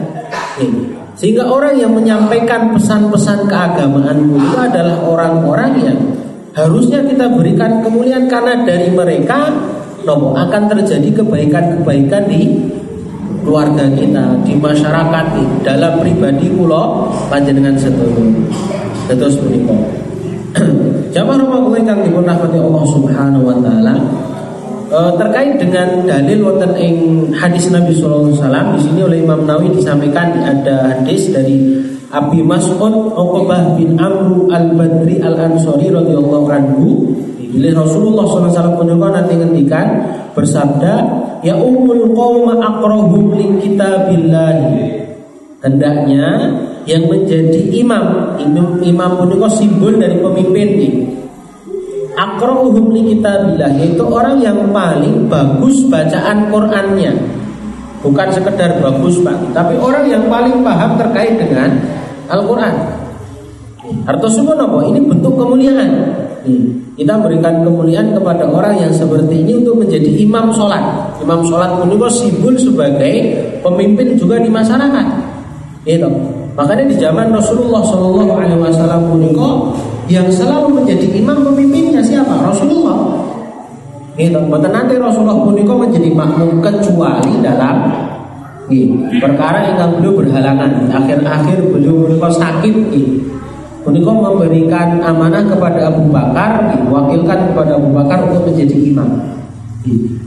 Sehingga 1.20 1.44
orang 1.44 1.76
yang 1.76 1.92
menyampaikan 1.92 2.72
pesan-pesan 2.72 3.52
keagamaan 3.52 4.32
itu 4.32 4.56
adalah 4.56 4.96
orang-orang 5.04 5.72
yang 5.84 6.00
harusnya 6.56 7.04
kita 7.04 7.28
berikan 7.32 7.84
kemuliaan 7.84 8.32
karena 8.32 8.64
dari 8.64 8.92
mereka 8.92 9.52
nopo 10.08 10.34
akan 10.40 10.72
terjadi 10.72 11.22
kebaikan-kebaikan 11.22 12.24
di 12.32 12.42
keluarga 13.44 13.86
kita, 13.92 14.24
di 14.46 14.54
masyarakat, 14.56 15.26
di 15.36 15.44
dalam 15.66 16.00
pribadi 16.00 16.48
pulau 16.48 17.12
panjenengan 17.28 17.76
setuju. 17.76 18.24
Terus 19.12 19.36
menika. 19.44 20.01
Jamaah 21.16 21.38
rumah 21.40 21.80
kang 21.84 22.04
dipun 22.04 22.24
rahmati 22.24 22.58
Allah 22.60 22.84
Subhanahu 22.88 23.44
wa 23.44 23.56
taala. 23.60 23.96
E, 24.92 25.00
terkait 25.16 25.56
dengan 25.60 26.04
dalil 26.04 26.40
wonten 26.44 26.72
ing 26.76 26.96
hadis 27.32 27.72
Nabi 27.72 27.96
sallallahu 27.96 28.36
alaihi 28.36 28.40
wasallam 28.44 28.66
di 28.76 28.80
sini 28.84 29.00
oleh 29.08 29.18
Imam 29.24 29.48
Nawawi 29.48 29.72
disampaikan 29.72 30.36
ada 30.44 31.00
hadis 31.00 31.32
dari 31.32 31.80
Abi 32.12 32.44
Mas'ud 32.44 32.92
Uqbah 33.16 33.80
bin 33.80 33.96
Amr 33.96 34.52
al-Badri 34.52 35.24
al-Ansori 35.24 35.88
radhiyallahu 35.88 36.48
anhu 36.52 36.88
Bila 37.52 37.84
Rasulullah 37.84 38.24
SAW 38.24 38.80
punika 38.80 39.08
nanti 39.12 39.36
ngendikan 39.36 39.88
bersabda 40.32 40.94
ya 41.44 41.60
umul 41.60 42.16
qauma 42.16 42.56
aqrahum 42.64 43.36
li 43.36 43.60
kitabillah 43.60 44.56
hendaknya 45.60 46.32
yang 46.86 47.06
menjadi 47.06 47.62
imam. 47.74 48.38
Imam, 48.42 48.82
imam 48.82 49.12
punika 49.22 49.50
simbol 49.54 49.94
dari 49.98 50.18
pemimpin 50.18 50.68
ini. 50.78 50.90
Akrohum 52.12 52.92
li 52.92 53.16
kitabillah 53.16 53.72
yaitu 53.82 54.04
orang 54.04 54.38
yang 54.44 54.60
paling 54.70 55.26
bagus 55.32 55.82
bacaan 55.88 56.52
Qur'annya. 56.52 57.12
Bukan 58.02 58.28
sekedar 58.34 58.82
bagus 58.82 59.22
Pak 59.22 59.54
tapi 59.54 59.78
orang 59.78 60.10
yang 60.10 60.26
paling 60.26 60.66
paham 60.66 60.98
terkait 60.98 61.38
dengan 61.38 61.70
Al-Quran. 62.30 62.74
Artosipun 64.08 64.58
apa? 64.58 64.80
Ini 64.90 65.00
bentuk 65.06 65.38
kemuliaan. 65.38 65.92
Kita 66.98 67.14
berikan 67.22 67.62
kemuliaan 67.62 68.18
kepada 68.18 68.50
orang 68.50 68.78
yang 68.82 68.94
seperti 68.94 69.46
ini 69.46 69.62
untuk 69.62 69.86
menjadi 69.86 70.10
imam 70.26 70.50
sholat. 70.54 70.82
Imam 71.22 71.46
sholat 71.46 71.78
itu 71.86 72.08
simbol 72.10 72.56
sebagai 72.58 73.14
pemimpin 73.62 74.18
juga 74.18 74.42
di 74.42 74.50
masyarakat. 74.50 75.06
Gitu. 75.86 76.10
Makanya 76.62 76.86
di 76.86 76.96
zaman 77.02 77.34
Rasulullah 77.34 77.82
Shallallahu 77.82 78.38
Alaihi 78.38 78.62
Wasallam 78.62 79.02
yang 80.06 80.30
selalu 80.30 80.78
menjadi 80.78 81.10
imam 81.18 81.42
pemimpinnya 81.42 82.06
siapa? 82.06 82.38
Rasulullah. 82.38 83.18
Gitu. 84.14 84.38
Maka 84.46 84.70
nanti 84.70 84.94
Rasulullah 85.02 85.42
puniko 85.42 85.74
menjadi 85.74 86.14
makmum 86.14 86.62
kecuali 86.62 87.34
dalam 87.42 87.90
gitu. 88.70 88.94
perkara 89.18 89.74
yang 89.74 89.98
beliau 89.98 90.22
berhalangan. 90.22 90.86
Akhir-akhir 90.94 91.58
beliau 91.74 92.06
puniko 92.06 92.30
sakit. 92.30 92.76
Gitu. 92.94 93.26
Puniko 93.82 94.14
memberikan 94.14 95.02
amanah 95.02 95.42
kepada 95.42 95.90
Abu 95.90 96.06
Bakar, 96.14 96.70
gitu. 96.78 96.94
wakilkan 96.94 97.50
kepada 97.50 97.82
Abu 97.82 97.90
Bakar 97.90 98.22
untuk 98.30 98.54
menjadi 98.54 98.78
imam. 98.94 99.10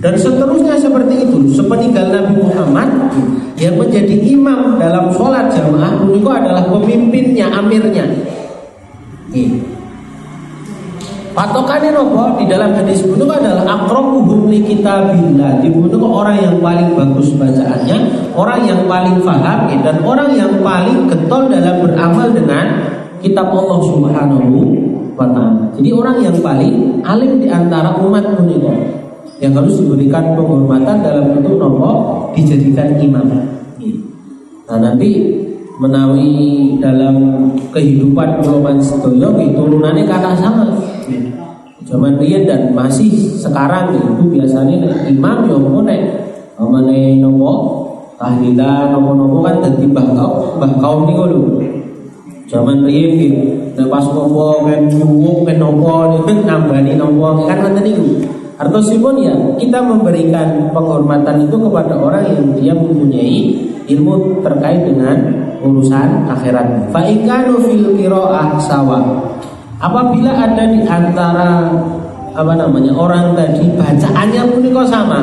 Dan 0.02 0.14
seterusnya 0.18 0.74
seperti 0.82 1.30
itu. 1.30 1.38
Sepeninggal 1.54 2.10
Nabi 2.10 2.42
Muhammad 2.42 2.88
yang 3.54 3.78
menjadi 3.78 4.14
imam 4.34 4.82
dalam 4.82 5.14
sholat 5.14 5.46
jamaah 5.54 6.02
itu 6.10 6.26
adalah 6.26 6.66
pemimpinnya, 6.66 7.46
amirnya. 7.54 8.02
Patokannya 11.34 11.90
nopo 11.90 12.38
di 12.38 12.46
dalam 12.46 12.70
hadis 12.78 13.02
itu 13.02 13.26
adalah 13.26 13.66
akrobuhum 13.66 14.50
li 14.50 14.62
kitabillah. 14.62 15.62
Di 15.62 15.70
itu 15.70 15.98
orang 15.98 16.38
yang 16.38 16.56
paling 16.62 16.94
bagus 16.94 17.34
bacaannya, 17.34 17.98
orang 18.38 18.60
yang 18.66 18.86
paling 18.86 19.18
faham 19.22 19.66
dan 19.82 19.98
orang 20.06 20.30
yang 20.38 20.52
paling 20.62 21.10
getol 21.10 21.50
dalam 21.50 21.82
beramal 21.82 22.30
dengan 22.30 22.66
kitab 23.18 23.50
Allah 23.50 23.78
Subhanahu 23.82 24.58
wa 25.18 25.26
taala. 25.30 25.66
Jadi 25.74 25.90
orang 25.90 26.22
yang 26.22 26.36
paling 26.38 27.02
alim 27.02 27.42
di 27.42 27.50
antara 27.50 27.98
umat 27.98 28.22
punika 28.38 29.03
yang 29.42 29.52
harus 29.54 29.82
diberikan 29.82 30.38
penghormatan 30.38 31.02
dalam 31.02 31.34
bentuk 31.34 31.58
nopo 31.58 31.90
dijadikan 32.38 32.94
imam. 33.02 33.26
Nah 34.64 34.78
nanti 34.80 35.10
menawi 35.82 36.30
dalam 36.78 37.50
kehidupan 37.74 38.38
Pulau 38.40 38.62
Sedoyo 38.78 39.34
turunannya 39.34 40.06
kata 40.06 40.38
sama. 40.38 40.66
Zaman 41.84 42.16
dia 42.16 42.40
dan 42.48 42.72
masih 42.72 43.12
sekarang 43.36 43.92
itu 43.92 44.24
biasanya 44.32 45.04
imam 45.10 45.44
mau 45.50 45.84
nek 45.84 46.00
amane 46.56 47.20
nopo 47.20 47.52
tahlilan 48.16 48.94
nopo-nopo 48.94 49.44
kan 49.44 49.60
dadi 49.60 49.84
bakau 49.92 50.56
bakau 50.56 51.04
nih 51.04 51.16
lho. 51.18 51.42
Zaman 52.48 52.86
riyen 52.88 53.20
nek 53.76 53.86
pas 53.90 54.06
nopo 54.06 54.64
kan 54.64 54.88
nyuwuk 54.88 55.44
kan 55.44 55.60
nopo 55.60 56.22
nambani 56.24 56.96
nopo 56.96 57.44
kan 57.44 57.58
ngoten 57.60 57.82
niku. 57.84 58.08
Artosipun 58.54 59.18
ya 59.18 59.34
kita 59.58 59.82
memberikan 59.82 60.70
penghormatan 60.70 61.42
itu 61.42 61.58
kepada 61.58 61.98
orang 61.98 62.22
yang 62.30 62.46
dia 62.54 62.70
mempunyai 62.70 63.50
ilmu 63.90 64.38
terkait 64.46 64.86
dengan 64.86 65.18
urusan 65.58 66.30
akhirat. 66.30 66.94
Fa'ikanu 66.94 67.58
fil 67.66 67.98
kiroah 67.98 68.54
sawa. 68.62 69.02
Apabila 69.82 70.30
ada 70.38 70.70
di 70.70 70.86
antara 70.86 71.66
apa 72.34 72.52
namanya 72.54 72.94
orang 72.94 73.34
tadi 73.34 73.66
bacaannya 73.74 74.42
pun 74.46 74.62
kok 74.70 74.86
sama, 74.86 75.18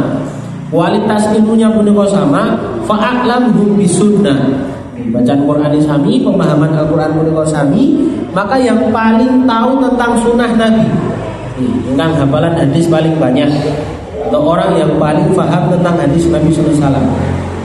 kualitas 0.67 1.31
ilmunya 1.31 1.71
pun 1.71 1.87
kok 1.87 2.11
sama, 2.11 2.59
fa'aklam 2.83 3.55
bisunnah. 3.79 4.43
Bacaan 5.01 5.41
Quran 5.49 5.81
sami, 5.81 6.21
pemahaman 6.21 6.77
Al-Quran 6.77 7.09
pun 7.15 7.47
sami, 7.47 7.95
maka 8.35 8.59
yang 8.59 8.77
paling 8.91 9.47
tahu 9.49 9.81
tentang 9.81 10.13
sunnah 10.19 10.51
Nabi 10.59 11.10
tentang 11.91 12.11
hafalan 12.17 12.53
hadis 12.55 12.85
paling 12.87 13.15
banyak 13.17 13.49
atau 14.31 14.41
orang 14.47 14.77
yang 14.79 14.91
paling 14.95 15.27
paham 15.35 15.73
tentang 15.75 15.95
hadis 15.99 16.23
Nabi 16.31 16.49
SAW 16.53 17.03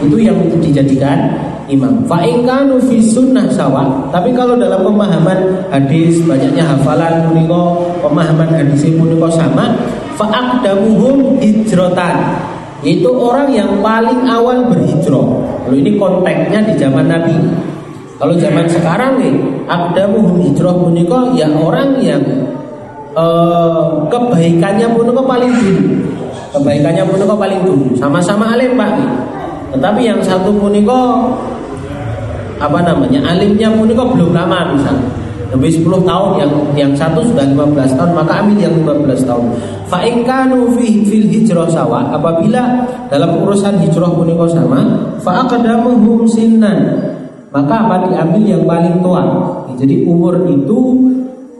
itu 0.04 0.16
yang 0.20 0.36
dijadikan 0.60 1.32
imam. 1.72 2.04
Fa'ingkanu 2.04 2.78
fi 2.84 3.00
sunnah 3.00 3.48
sawa. 3.48 4.10
Tapi 4.12 4.32
kalau 4.36 4.58
dalam 4.58 4.84
pemahaman 4.84 5.66
hadis 5.72 6.20
banyaknya 6.24 6.62
hafalan 6.62 7.26
puniko 7.30 7.90
pemahaman 8.04 8.50
hadis 8.52 8.86
puniko 8.92 9.28
sama. 9.32 9.72
Fa'akdamuhum 10.16 11.40
hijrotan. 11.40 12.16
Itu 12.84 13.08
orang 13.08 13.50
yang 13.52 13.80
paling 13.80 14.28
awal 14.28 14.68
berhijrah. 14.68 15.28
Lalu 15.66 15.76
ini 15.80 15.90
konteksnya 15.96 16.60
di 16.64 16.74
zaman 16.76 17.08
Nabi. 17.08 17.36
Kalau 18.16 18.32
zaman 18.40 18.64
sekarang 18.68 19.20
nih, 19.20 19.34
akdamuhum 19.68 20.40
hijrah 20.40 20.72
puniko 20.72 21.36
ya 21.36 21.52
orang 21.52 22.00
yang 22.00 22.22
uh, 23.16 24.06
kebaikannya 24.12 24.86
pun 24.92 25.08
kok 25.10 25.26
paling 25.26 25.50
dulu. 25.50 25.82
Kebaikannya 26.54 27.02
pun 27.08 27.18
kok 27.24 27.40
paling 27.40 27.60
dulu. 27.64 27.86
Sama-sama 27.96 28.52
alim 28.54 28.76
Pak. 28.76 28.92
Tetapi 29.74 30.00
yang 30.04 30.20
satu 30.22 30.52
pun 30.54 30.72
kok 30.84 31.10
apa 32.56 32.78
namanya 32.80 33.20
alimnya 33.36 33.68
pun 33.68 33.88
kok 33.92 34.08
belum 34.16 34.32
lama 34.32 34.72
misalnya 34.72 35.08
lebih 35.54 35.78
10 35.78 36.02
tahun 36.02 36.30
yang 36.42 36.52
yang 36.74 36.92
satu 36.96 37.22
sudah 37.22 37.46
15 37.46 37.94
tahun 37.94 38.10
maka 38.16 38.42
ambil 38.42 38.58
yang 38.58 38.74
15 38.82 39.28
tahun 39.28 39.44
fa 39.86 40.02
fi 40.74 40.86
fil 41.06 41.26
hijrah 41.30 41.68
sawa 41.70 42.10
apabila 42.10 42.82
dalam 43.06 43.30
urusan 43.44 43.78
hijrah 43.78 44.10
punika 44.10 44.46
sama 44.50 44.82
fa 45.22 45.46
aqdamuhum 45.46 46.26
sinnan 46.26 46.98
maka 47.54 47.86
apa 47.86 48.10
diambil 48.10 48.42
yang 48.42 48.62
paling 48.66 48.98
tua 49.00 49.22
jadi 49.78 50.02
umur 50.08 50.34
itu 50.50 50.80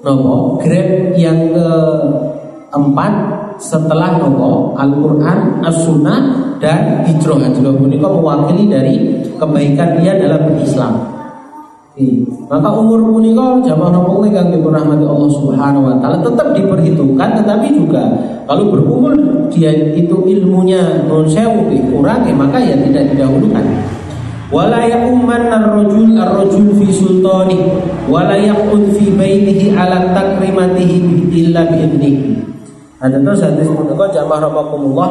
nopo? 0.04 0.60
Grade 0.60 1.16
yang 1.16 1.54
keempat 1.54 3.12
setelah 3.56 4.20
nopo 4.20 4.76
Al-Quran, 4.76 5.64
As-Sunnah 5.64 6.20
dan 6.60 7.06
Hijrah. 7.08 7.52
Hijrah 7.52 7.72
kok 7.76 8.12
mewakili 8.16 8.64
dari 8.68 8.94
kebaikan 9.36 10.00
dia 10.00 10.16
dalam 10.16 10.40
berislam 10.50 11.16
maka 12.46 12.68
umur 12.76 13.00
punika 13.08 13.64
jamaah 13.64 13.88
nopo 13.88 14.20
kang 14.28 14.52
dirahmati 14.52 15.04
Allah 15.08 15.30
Subhanahu 15.32 15.88
wa 15.88 15.94
taala 15.96 16.20
tetap 16.20 16.52
diperhitungkan 16.52 17.40
tetapi 17.40 17.72
juga 17.72 18.04
kalau 18.44 18.68
berumur 18.68 19.16
dia 19.48 19.72
itu 19.72 20.12
ilmunya 20.12 21.08
non 21.08 21.24
sewu 21.24 21.72
kurang 21.88 22.28
ya 22.28 22.36
maka 22.36 22.60
ya 22.60 22.76
tidak 22.84 23.16
didahulukan 23.16 23.64
wala 24.52 24.86
ya'umman 24.86 25.50
ar-rajul 25.50 26.14
ar-rajul 26.14 26.66
fi 26.78 26.86
sultani 26.94 27.58
wala 28.06 28.38
yaqud 28.38 28.94
fi 28.94 29.10
baitihi 29.10 29.74
ala 29.74 30.14
takrimatihi 30.14 31.30
illa 31.34 31.66
bi 31.66 31.76
idnihi 31.82 32.30
ada 33.02 33.20
terus 33.20 33.42
hadis 33.42 33.68
punika 33.68 34.08
jamaah 34.14 34.48
rahimakumullah 34.48 35.10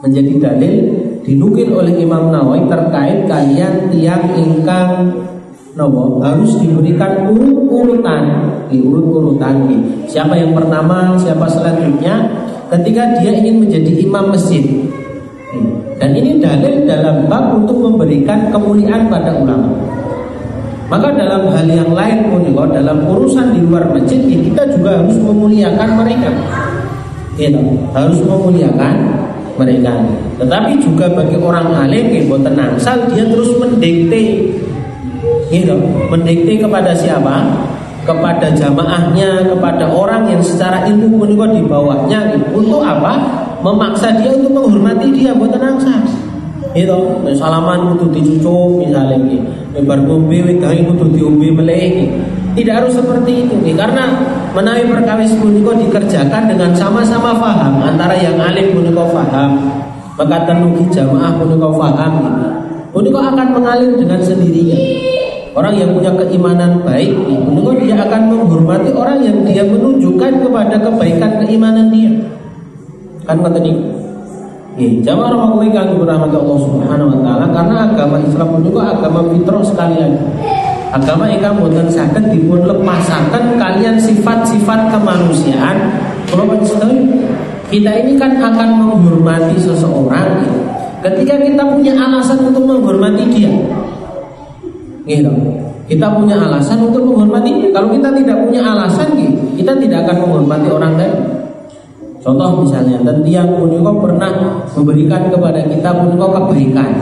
menjadi 0.00 0.32
dalil 0.40 0.74
dinukil 1.20 1.68
oleh 1.76 1.92
Imam 2.00 2.32
Nawawi 2.32 2.64
terkait 2.66 3.28
kalian 3.28 3.92
tiang 3.92 4.24
ingkang 4.32 5.12
nopo 5.76 6.18
harus 6.24 6.56
diberikan 6.58 7.30
urut-urutan. 7.30 8.48
Urut-urutan 8.70 9.66
siapa 10.06 10.34
yang 10.38 10.56
pertama 10.56 11.14
siapa 11.20 11.46
selanjutnya? 11.46 12.26
Ketika 12.70 13.18
dia 13.18 13.34
ingin 13.34 13.66
menjadi 13.66 13.92
imam 13.98 14.30
masjid 14.30 14.62
dan 16.00 16.16
ini 16.16 16.40
dalil 16.40 16.88
dalam 16.88 17.28
bab 17.28 17.52
untuk 17.52 17.76
memberikan 17.76 18.48
kemuliaan 18.48 19.12
pada 19.12 19.36
ulama. 19.36 19.68
Maka 20.88 21.12
dalam 21.14 21.46
hal 21.52 21.68
yang 21.68 21.92
lain 21.92 22.32
pun 22.32 22.42
juga 22.42 22.80
dalam 22.80 23.04
urusan 23.06 23.54
di 23.54 23.60
luar 23.62 23.86
masjid 23.94 24.18
ya 24.26 24.40
kita 24.42 24.62
juga 24.74 25.04
harus 25.04 25.20
memuliakan 25.20 25.88
mereka. 26.00 26.30
Gitu, 27.36 27.62
harus 27.92 28.18
memuliakan 28.24 28.96
mereka. 29.54 29.92
Tetapi 30.40 30.80
juga 30.80 31.06
bagi 31.12 31.36
orang 31.36 31.68
alim 31.76 32.10
yang 32.10 32.42
tenang, 32.42 32.74
sal 32.80 32.98
dia 33.12 33.22
terus 33.22 33.54
mendikte 33.60 34.50
gitu, 35.52 35.76
mendikte 36.08 36.64
kepada 36.64 36.96
siapa? 36.96 37.44
kepada 38.00 38.48
jamaahnya, 38.56 39.44
kepada 39.54 39.84
orang 39.86 40.24
yang 40.26 40.42
secara 40.42 40.88
ilmu 40.88 41.20
punika 41.20 41.46
di 41.52 41.62
bawahnya 41.62 42.32
untuk 42.50 42.80
apa? 42.80 43.44
Memaksa 43.60 44.08
dia 44.16 44.32
untuk 44.32 44.56
menghormati 44.56 45.12
dia 45.12 45.36
buat 45.36 45.52
tenang 45.52 45.76
sah. 45.76 46.00
Itu 46.72 47.26
salaman 47.34 47.92
untuk 47.92 48.14
dicucuk 48.14 48.78
misalnya 48.78 49.18
ini, 49.18 49.42
lebar 49.74 50.00
ngombe 50.06 50.38
wedangi 50.38 50.86
kudu 50.86 51.18
diombe 51.18 51.50
meleh 51.50 52.06
Tidak 52.54 52.70
harus 52.70 52.94
seperti 52.94 53.46
itu 53.46 53.54
nih, 53.58 53.74
karena 53.74 54.06
menawi 54.54 54.86
perkawis 54.86 55.34
punika 55.38 55.74
dikerjakan 55.74 56.46
dengan 56.46 56.70
sama-sama 56.74 57.34
faham 57.42 57.82
antara 57.82 58.14
yang 58.18 58.38
alim 58.38 58.70
punika 58.70 59.02
faham, 59.10 59.58
maka 60.14 60.46
tenugi 60.46 60.86
jamaah 60.94 61.34
punika 61.38 61.68
faham. 61.74 62.12
Punika 62.90 63.18
akan 63.18 63.48
mengalir 63.54 63.90
dengan 63.98 64.18
sendirinya. 64.22 64.78
Orang 65.50 65.74
yang 65.74 65.90
punya 65.94 66.14
keimanan 66.14 66.78
baik 66.86 67.10
menurut 67.26 67.82
dia 67.82 67.98
akan 67.98 68.30
menghormati 68.30 68.94
orang 68.94 69.18
yang 69.26 69.42
dia 69.42 69.66
menunjukkan 69.66 70.46
kepada 70.46 70.78
kebaikan 70.78 71.42
keimanan 71.42 71.90
dia. 71.90 72.14
Kan 73.30 73.46
kata 73.46 73.62
ini. 73.62 73.78
Jamaah 75.06 75.30
rahmatullahi 75.30 75.70
kang 75.70 75.94
dirahmati 75.94 76.34
Allah 76.34 76.58
Subhanahu 76.66 77.14
wa 77.14 77.18
taala 77.22 77.46
karena 77.54 77.74
agama 77.86 78.16
Islam 78.26 78.58
juga 78.58 78.90
agama 78.90 79.22
fitrah 79.30 79.62
sekalian. 79.62 80.18
Agama 80.90 81.30
ikan 81.38 81.62
boten 81.62 81.86
saged 81.86 82.26
dipun 82.34 82.66
lepasaken 82.66 83.54
kalian 83.54 84.02
sifat-sifat 84.02 84.90
kemanusiaan. 84.90 85.78
Kalau 86.26 86.42
kita 87.70 87.90
ini 88.02 88.18
kan 88.18 88.34
akan 88.34 88.68
menghormati 88.82 89.54
seseorang 89.62 90.42
ketika 91.06 91.38
kita 91.38 91.62
punya 91.70 91.94
alasan 91.94 92.50
untuk 92.50 92.66
menghormati 92.66 93.30
dia. 93.30 93.52
Gitu. 95.06 95.30
Kita 95.86 96.06
punya 96.18 96.34
alasan 96.34 96.82
untuk 96.82 97.06
menghormati. 97.06 97.70
Kalau 97.70 97.94
kita 97.94 98.10
tidak 98.10 98.42
punya 98.42 98.62
alasan, 98.74 99.06
gitu, 99.14 99.38
kita 99.54 99.78
tidak 99.78 100.02
akan 100.06 100.16
menghormati 100.26 100.66
orang 100.66 100.98
lain. 100.98 101.39
Contoh 102.20 102.60
misalnya, 102.60 103.00
dan 103.00 103.24
tiang 103.24 103.48
puniko 103.56 103.96
pernah 103.96 104.60
memberikan 104.76 105.32
kepada 105.32 105.60
kita 105.64 105.88
puniko 105.88 106.26
kebaikan. 106.36 106.92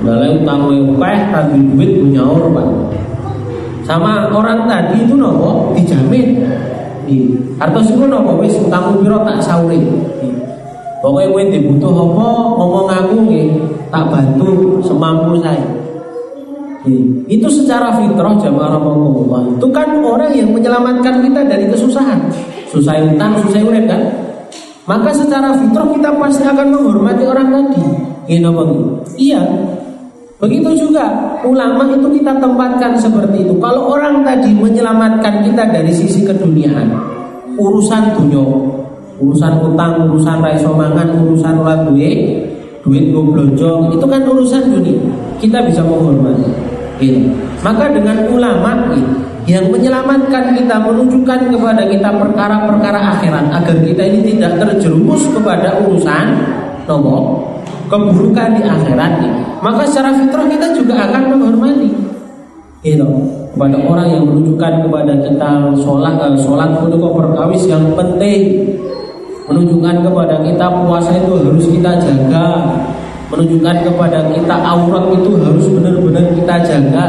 Balai 0.00 0.40
utang 0.40 0.64
ukeh 0.72 1.18
tadi 1.28 1.60
duit 1.60 1.90
punya 2.00 2.24
orang. 2.24 2.72
Sama 3.84 4.32
orang 4.32 4.64
tadi 4.64 5.04
itu 5.04 5.12
nopo 5.12 5.76
dijamin. 5.76 6.40
Atau 7.60 7.84
suku 7.84 8.08
nopo 8.08 8.40
wis 8.40 8.56
utangmu 8.56 9.04
piro 9.04 9.20
tak 9.28 9.44
sauri. 9.44 9.78
Pokoknya 11.04 11.28
kowe 11.28 11.42
dibutuh 11.52 11.92
apa 11.92 12.28
ngomong 12.56 12.88
aku 12.88 13.14
nggih 13.28 13.46
tak 13.92 14.08
bantu 14.08 14.80
semampu 14.82 15.36
saya. 15.44 15.68
Itu 17.28 17.46
secara 17.52 17.92
fitrah 18.00 18.34
jamaah 18.40 18.80
rahmatullah. 18.80 19.42
Itu 19.60 19.68
kan 19.68 20.00
orang 20.00 20.32
yang 20.32 20.48
menyelamatkan 20.50 21.20
kita 21.20 21.40
dari 21.44 21.68
kesusahan. 21.68 22.24
Susah 22.70 22.98
utang, 23.02 23.38
susah 23.46 23.62
urip 23.62 23.86
kan? 23.86 24.02
Maka 24.86 25.10
secara 25.10 25.50
fitrah 25.58 25.86
kita 25.90 26.10
pasti 26.14 26.46
akan 26.46 26.66
menghormati 26.70 27.24
orang 27.26 27.48
tadi. 27.50 27.82
Iya, 28.30 28.50
iya. 29.18 29.40
Begitu 30.36 30.86
juga 30.86 31.08
ulama 31.42 31.88
itu 31.90 32.20
kita 32.20 32.36
tempatkan 32.38 32.92
seperti 33.00 33.48
itu. 33.48 33.54
Kalau 33.56 33.96
orang 33.96 34.20
tadi 34.22 34.52
menyelamatkan 34.52 35.42
kita 35.42 35.64
dari 35.72 35.90
sisi 35.90 36.22
keduniaan, 36.22 36.92
urusan 37.56 38.14
dunia, 38.20 38.44
urusan 39.16 39.52
utang, 39.64 40.06
urusan 40.06 40.38
raiso 40.44 40.70
mangan, 40.76 41.08
urusan 41.24 41.54
orang 41.56 41.88
duit, 41.88 42.46
duit 42.84 43.10
gue 43.10 43.42
itu 43.90 44.06
kan 44.06 44.22
urusan 44.22 44.62
dunia. 44.70 45.00
Kita 45.42 45.58
bisa 45.66 45.82
menghormati. 45.82 46.46
Gitu. 47.02 47.26
Maka 47.60 47.90
dengan 47.92 48.24
ulama 48.30 48.92
gitu, 48.94 49.25
yang 49.46 49.70
menyelamatkan 49.70 50.58
kita 50.58 50.76
menunjukkan 50.82 51.40
kepada 51.54 51.86
kita 51.86 52.10
perkara-perkara 52.10 53.00
akhirat 53.14 53.46
agar 53.54 53.76
kita 53.78 54.02
ini 54.02 54.34
tidak 54.34 54.58
terjerumus 54.58 55.22
kepada 55.30 55.78
urusan 55.86 56.26
nopo 56.90 57.46
keburukan 57.86 58.58
di 58.58 58.62
akhirat 58.66 59.22
gitu. 59.22 59.40
maka 59.62 59.86
secara 59.86 60.10
fitrah 60.18 60.46
kita 60.50 60.66
juga 60.74 60.94
akan 61.06 61.22
menghormati 61.30 61.90
gitu. 62.82 63.06
Kepada 63.56 63.76
orang 63.88 64.08
yang 64.12 64.22
menunjukkan 64.28 64.72
kepada 64.84 65.12
kita 65.24 65.50
sholat 65.80 66.14
uh, 66.20 66.36
sholat 66.36 66.70
untuk 66.76 67.08
perkawis 67.08 67.64
yang 67.66 67.82
penting. 67.96 68.68
Menunjukkan 69.46 70.02
kepada 70.02 70.42
kita 70.42 70.66
puasa 70.84 71.14
itu 71.16 71.32
harus 71.40 71.66
kita 71.70 71.92
jaga. 72.02 72.46
Menunjukkan 73.32 73.76
kepada 73.86 74.18
kita 74.28 74.54
aurat 74.60 75.04
itu 75.14 75.30
harus 75.40 75.66
benar-benar 75.72 76.24
kita 76.36 76.54
jaga 76.66 77.04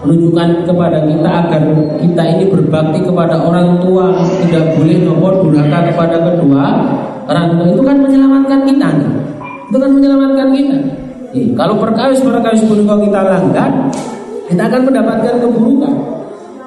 menunjukkan 0.00 0.48
kepada 0.64 0.98
kita 1.04 1.30
agar 1.44 1.62
kita 2.00 2.22
ini 2.36 2.44
berbakti 2.48 2.98
kepada 3.04 3.36
orang 3.36 3.76
tua 3.84 4.16
tidak 4.44 4.64
boleh 4.80 4.98
nomor 5.04 5.32
durhaka 5.44 5.92
kepada 5.92 6.16
kedua 6.24 6.64
orang 7.28 7.46
tua 7.56 7.66
itu 7.68 7.82
kan 7.84 7.96
menyelamatkan 8.00 8.60
kita 8.64 8.86
nih. 8.96 9.12
itu 9.70 9.76
kan 9.78 9.90
menyelamatkan 9.92 10.48
kita 10.56 10.76
nih, 11.36 11.46
kalau 11.54 11.74
perkawis 11.76 12.20
perkawis 12.24 12.62
pun 12.64 12.80
kalau 12.88 13.00
kita 13.04 13.20
langgar 13.20 13.70
kita 14.48 14.62
akan 14.66 14.80
mendapatkan 14.82 15.34
keburukan 15.38 15.94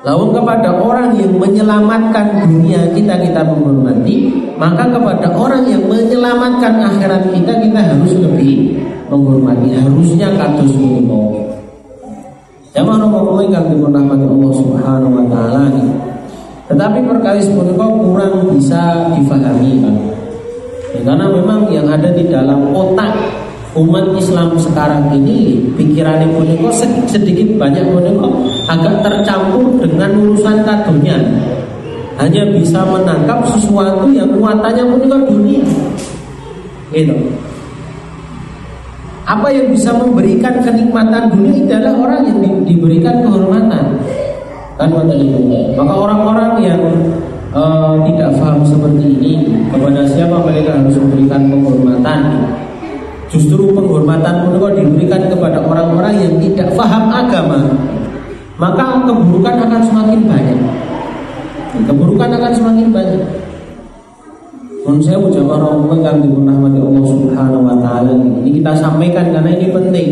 Lalu 0.04 0.36
kepada 0.36 0.68
orang 0.84 1.16
yang 1.16 1.32
menyelamatkan 1.40 2.44
dunia 2.44 2.92
kita 2.92 3.16
kita 3.24 3.40
menghormati, 3.40 4.28
maka 4.60 4.84
kepada 4.92 5.32
orang 5.32 5.64
yang 5.64 5.80
menyelamatkan 5.88 6.76
akhirat 6.92 7.32
kita 7.32 7.56
kita 7.64 7.80
harus 7.80 8.12
lebih 8.20 8.84
menghormati. 9.08 9.72
Harusnya 9.80 10.28
kados 10.36 10.76
menika. 10.76 11.43
Jamaah 12.74 13.06
nomor 13.06 13.38
kang 13.54 13.70
dirahmati 13.70 14.26
Allah 14.26 14.52
Subhanahu 14.58 15.14
wa 15.14 15.26
taala 15.30 15.70
Tetapi 16.66 17.06
perkawis 17.06 17.46
punika 17.54 17.86
kurang 17.86 18.50
bisa 18.50 19.14
difahami 19.14 19.78
kan. 19.78 19.96
Ya, 20.98 21.00
karena 21.06 21.26
memang 21.30 21.70
yang 21.70 21.86
ada 21.86 22.10
di 22.18 22.26
dalam 22.34 22.74
otak 22.74 23.14
umat 23.78 24.18
Islam 24.18 24.58
sekarang 24.58 25.06
ini 25.14 25.70
pikirannya 25.78 26.34
punika 26.34 26.74
sedikit 27.06 27.62
banyak 27.62 27.86
punika 27.94 28.26
agak 28.66 29.06
tercampur 29.06 29.78
dengan 29.78 30.10
urusan 30.18 30.66
kadunya. 30.66 31.22
Hanya 32.18 32.42
bisa 32.58 32.82
menangkap 32.90 33.54
sesuatu 33.54 34.10
yang 34.10 34.34
muatannya 34.34 34.82
punika 34.82 35.18
dunia. 35.30 35.62
Gitu 36.90 37.14
apa 39.24 39.48
yang 39.52 39.72
bisa 39.72 39.96
memberikan 39.96 40.60
kenikmatan 40.60 41.32
dunia 41.32 41.80
adalah 41.80 41.96
orang 41.96 42.22
yang 42.28 42.38
di, 42.44 42.50
diberikan 42.76 43.24
kehormatan 43.24 43.86
kan 44.74 44.90
maka 45.78 45.94
orang-orang 45.94 46.52
yang 46.60 46.82
uh, 47.56 47.96
tidak 48.10 48.36
paham 48.42 48.66
seperti 48.68 49.06
ini 49.16 49.34
kepada 49.72 50.02
siapa 50.10 50.44
mereka 50.44 50.76
harus 50.76 50.98
memberikan 50.98 51.42
penghormatan 51.48 52.22
Justru 53.34 53.66
penghormatan 53.74 54.46
menika 54.46 54.70
diberikan 54.78 55.26
kepada 55.26 55.58
orang-orang 55.66 56.22
yang 56.22 56.38
tidak 56.38 56.70
paham 56.78 57.10
agama, 57.10 57.66
maka 58.62 59.02
keburukan 59.10 59.58
akan 59.58 59.82
semakin 59.90 60.22
banyak. 60.30 60.60
Keburukan 61.90 62.30
akan 62.30 62.52
semakin 62.54 62.88
banyak. 62.94 63.24
Mun 64.86 65.02
saya 65.02 65.18
ucap 65.18 65.50
orang 65.50 65.90
yang 66.06 66.22
dirahmati 66.22 66.78
Allah 66.78 67.03
kita 68.64 68.80
sampaikan 68.80 69.28
karena 69.28 69.60
ini 69.60 69.68
penting. 69.76 70.08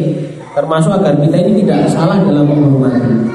Termasuk 0.52 0.92
agar 0.92 1.16
kita 1.24 1.40
ini 1.40 1.64
tidak 1.64 1.88
salah 1.88 2.20
dalam 2.20 2.44
menghormati. 2.44 3.32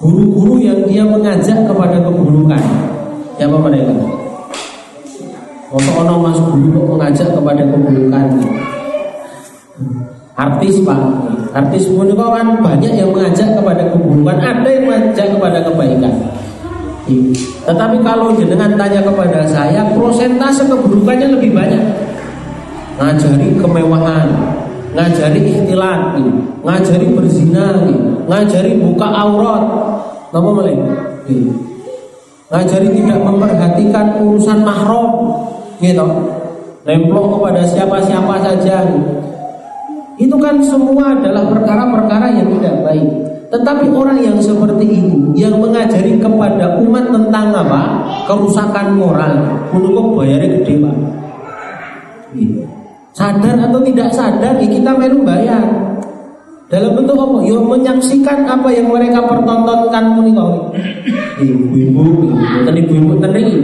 Guru-guru 0.00 0.56
yang 0.56 0.80
dia 0.88 1.04
mengajak 1.04 1.68
kepada 1.68 2.00
keburukan, 2.00 2.62
siapa 3.36 3.52
mereka? 3.60 3.92
Untuk 5.68 5.92
ono 6.00 6.14
mas 6.24 6.40
guru 6.40 6.72
kok 6.72 6.86
mengajak 6.96 7.28
kepada 7.28 7.60
keburukan 7.68 8.24
Artis 10.32 10.80
pak. 10.80 11.00
Artis 11.52 11.84
pun 11.92 12.08
kan 12.16 12.48
banyak 12.64 12.96
yang 12.96 13.12
mengajak 13.12 13.52
kepada 13.52 13.84
keburukan 13.92 14.36
Ada 14.40 14.68
yang 14.72 14.84
mengajak 14.88 15.26
kepada 15.36 15.58
kebaikan. 15.68 16.14
Tetapi 17.68 17.96
kalau 18.00 18.32
dengan 18.32 18.72
tanya 18.80 19.04
kepada 19.04 19.44
saya 19.44 19.84
Prosentase 19.92 20.64
keburukannya 20.64 21.36
lebih 21.36 21.52
banyak 21.52 22.07
Ngajari 22.98 23.48
kemewahan. 23.56 24.28
Ngajari 24.92 25.40
ikhtilat. 25.40 26.18
Ngajari 26.66 27.06
berzina. 27.14 27.78
Ngajari 28.26 28.76
buka 28.82 29.06
aurat. 29.06 29.62
Nama 30.34 30.48
mulai 30.52 30.76
Ngajari 32.48 32.88
tidak 32.92 33.18
memperhatikan 33.22 34.06
urusan 34.20 34.60
mahram. 34.66 35.10
Gitu 35.78 36.06
nemplok 36.88 37.36
kepada 37.36 37.62
siapa-siapa 37.68 38.34
saja. 38.40 38.80
Itu 40.18 40.34
kan 40.40 40.58
semua 40.64 41.14
adalah 41.14 41.46
perkara-perkara 41.52 42.32
yang 42.32 42.48
tidak 42.58 42.76
baik. 42.82 43.08
Tetapi 43.48 43.86
orang 43.92 44.18
yang 44.20 44.36
seperti 44.40 44.84
itu 44.88 45.32
yang 45.36 45.56
mengajari 45.56 46.16
kepada 46.20 46.80
umat 46.80 47.04
tentang 47.12 47.52
apa? 47.52 47.82
Kerusakan 48.24 48.96
moral. 48.98 49.32
Menurut 49.72 50.16
bayarnya 50.16 50.58
gede 50.58 50.74
pak. 50.84 50.96
Gitu. 52.36 52.77
Sadar 53.18 53.58
atau 53.58 53.82
tidak 53.82 54.14
sadar 54.14 54.54
ya 54.62 54.68
kita 54.70 54.90
melu 54.94 55.26
bayar 55.26 55.66
Dalam 56.68 57.00
bentuk 57.00 57.16
apa? 57.16 57.40
Ya 57.48 57.56
menyaksikan 57.56 58.44
apa 58.44 58.68
yang 58.68 58.92
mereka 58.92 59.24
pertontonkan 59.24 60.20
menika. 60.20 60.68
Ibu-ibu, 61.40 62.28
mboten 62.28 62.76
ibu-ibu 62.84 63.16
tadi. 63.24 63.56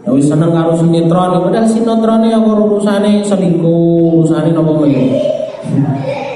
Ya 0.00 0.08
wis 0.08 0.24
seneng 0.24 0.56
karo 0.56 0.72
sinetron, 0.72 1.36
ya 1.36 1.40
padahal 1.44 1.68
sinetrone 1.68 2.32
ya 2.32 2.40
urusane 2.40 3.20
selingkuh, 3.28 4.24
urusane 4.24 4.56
napa 4.56 4.72
wae. 4.72 5.20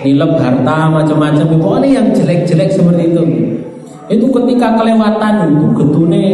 Nilep 0.04 0.36
harta 0.36 0.92
macam-macam, 0.92 1.56
pokoknya 1.56 1.88
yang 1.96 2.06
jelek-jelek 2.12 2.68
seperti 2.76 3.08
itu. 3.08 3.24
Itu 4.12 4.28
ketika 4.28 4.76
kelewatan 4.76 5.56
itu 5.56 5.66
getune 5.72 6.24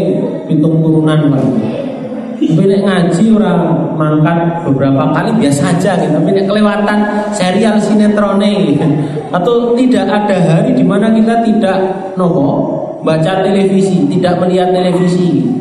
pitung 0.50 0.82
turunan 0.82 1.30
Pak. 1.30 1.46
Tapi 2.40 2.64
ngaji 2.80 3.24
orang 3.36 3.60
mangkat 4.00 4.64
beberapa 4.64 5.12
kali 5.12 5.30
biasa 5.36 5.76
aja 5.76 5.92
gitu. 6.00 6.16
Tapi 6.16 6.28
nek 6.32 6.46
kelewatan 6.48 6.98
serial 7.36 7.76
sinetrone 7.76 8.72
gitu. 8.72 8.86
Atau 9.28 9.76
tidak 9.76 10.08
ada 10.08 10.36
hari 10.40 10.72
di 10.72 10.80
mana 10.80 11.12
kita 11.12 11.44
tidak 11.44 11.78
nopo 12.16 12.48
baca 13.04 13.44
televisi, 13.44 14.08
tidak 14.08 14.40
melihat 14.40 14.72
televisi. 14.72 15.52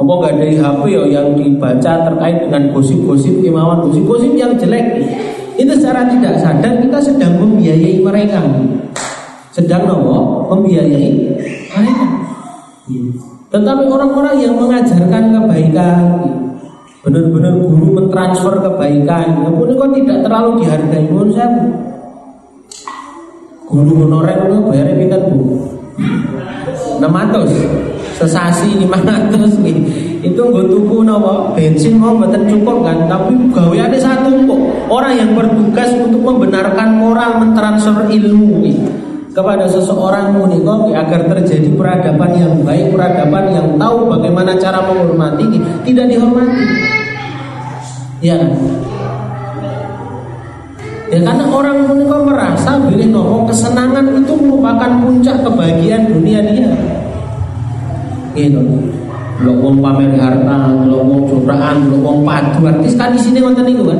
Apa 0.00 0.12
gak 0.26 0.34
dari 0.40 0.56
HP 0.56 0.82
ya 0.88 1.02
yang 1.20 1.36
dibaca 1.36 1.92
terkait 2.08 2.36
dengan 2.40 2.72
gosip-gosip 2.72 3.44
kemauan 3.44 3.84
gosip-gosip 3.86 4.32
yang 4.34 4.56
jelek. 4.58 4.98
Itu 5.60 5.76
secara 5.76 6.08
tidak 6.08 6.40
sadar 6.40 6.80
kita 6.80 6.98
sedang 6.98 7.36
membiayai 7.38 8.00
mereka. 8.02 8.40
Sedang 9.54 9.86
nopo 9.86 10.48
membiayai 10.50 11.10
mereka. 11.70 12.06
Tetapi 13.50 13.82
orang-orang 13.90 14.36
yang 14.38 14.54
mengajarkan 14.54 15.22
kebaikan, 15.34 16.22
benar-benar 17.02 17.58
guru 17.58 17.98
mentransfer 17.98 18.62
kebaikan, 18.62 19.26
ya 19.42 19.50
pun 19.50 19.74
kok 19.74 19.90
tidak 19.90 20.18
terlalu 20.22 20.62
dihargai 20.62 21.04
pun 21.10 21.28
saya. 21.34 21.50
Guru 23.66 24.06
honorer 24.06 24.38
itu 24.46 24.58
bayarnya 24.70 24.94
kita 25.02 25.16
bu, 25.26 25.38
600 27.02 27.50
sesasi 28.22 28.86
500 28.86 29.58
nih. 29.66 29.76
Itu 30.20 30.52
gue 30.52 30.70
tuku 30.70 31.02
nopo? 31.02 31.50
Bensin 31.56 31.98
mau 31.98 32.14
betul 32.14 32.46
cukup 32.46 32.86
kan? 32.86 33.08
Tapi 33.10 33.34
gawe 33.50 33.78
ada 33.88 33.98
satu 33.98 34.30
kok 34.46 34.60
orang 34.92 35.14
yang 35.18 35.30
bertugas 35.34 35.90
untuk 35.96 36.22
membenarkan 36.22 37.02
moral 37.02 37.40
mentransfer 37.40 38.06
ilmu 38.14 38.62
nih 38.62 38.99
kepada 39.30 39.64
seseorang 39.70 40.34
munikoh 40.34 40.90
agar 40.90 41.26
terjadi 41.30 41.70
peradaban 41.78 42.32
yang 42.34 42.54
baik, 42.66 42.90
peradaban 42.90 43.54
yang 43.54 43.68
tahu 43.78 44.10
bagaimana 44.10 44.58
cara 44.58 44.82
menghormati, 44.82 45.46
tidak 45.86 46.06
dihormati. 46.10 46.64
Ya 48.20 48.36
Ya 51.10 51.18
karena 51.26 51.42
orang 51.50 51.90
munikoh 51.90 52.22
merasa 52.22 52.78
pilih 52.86 53.10
nopo 53.10 53.50
kesenangan 53.50 54.14
itu 54.14 54.30
merupakan 54.30 54.94
puncak 55.02 55.42
kebahagiaan 55.42 56.06
dunia 56.06 56.38
dia. 56.38 56.70
Gitu. 58.38 58.62
Lo 59.42 59.58
pamer 59.58 60.14
harta, 60.14 60.70
lo 60.86 61.02
wong 61.02 61.26
cobraan, 61.26 61.90
lo 61.90 61.98
wong 61.98 62.22
padu 62.22 62.62
artis 62.62 62.94
kan 62.94 63.10
di 63.10 63.18
sini 63.18 63.42
nonton 63.42 63.66
itu 63.66 63.82
kan. 63.82 63.98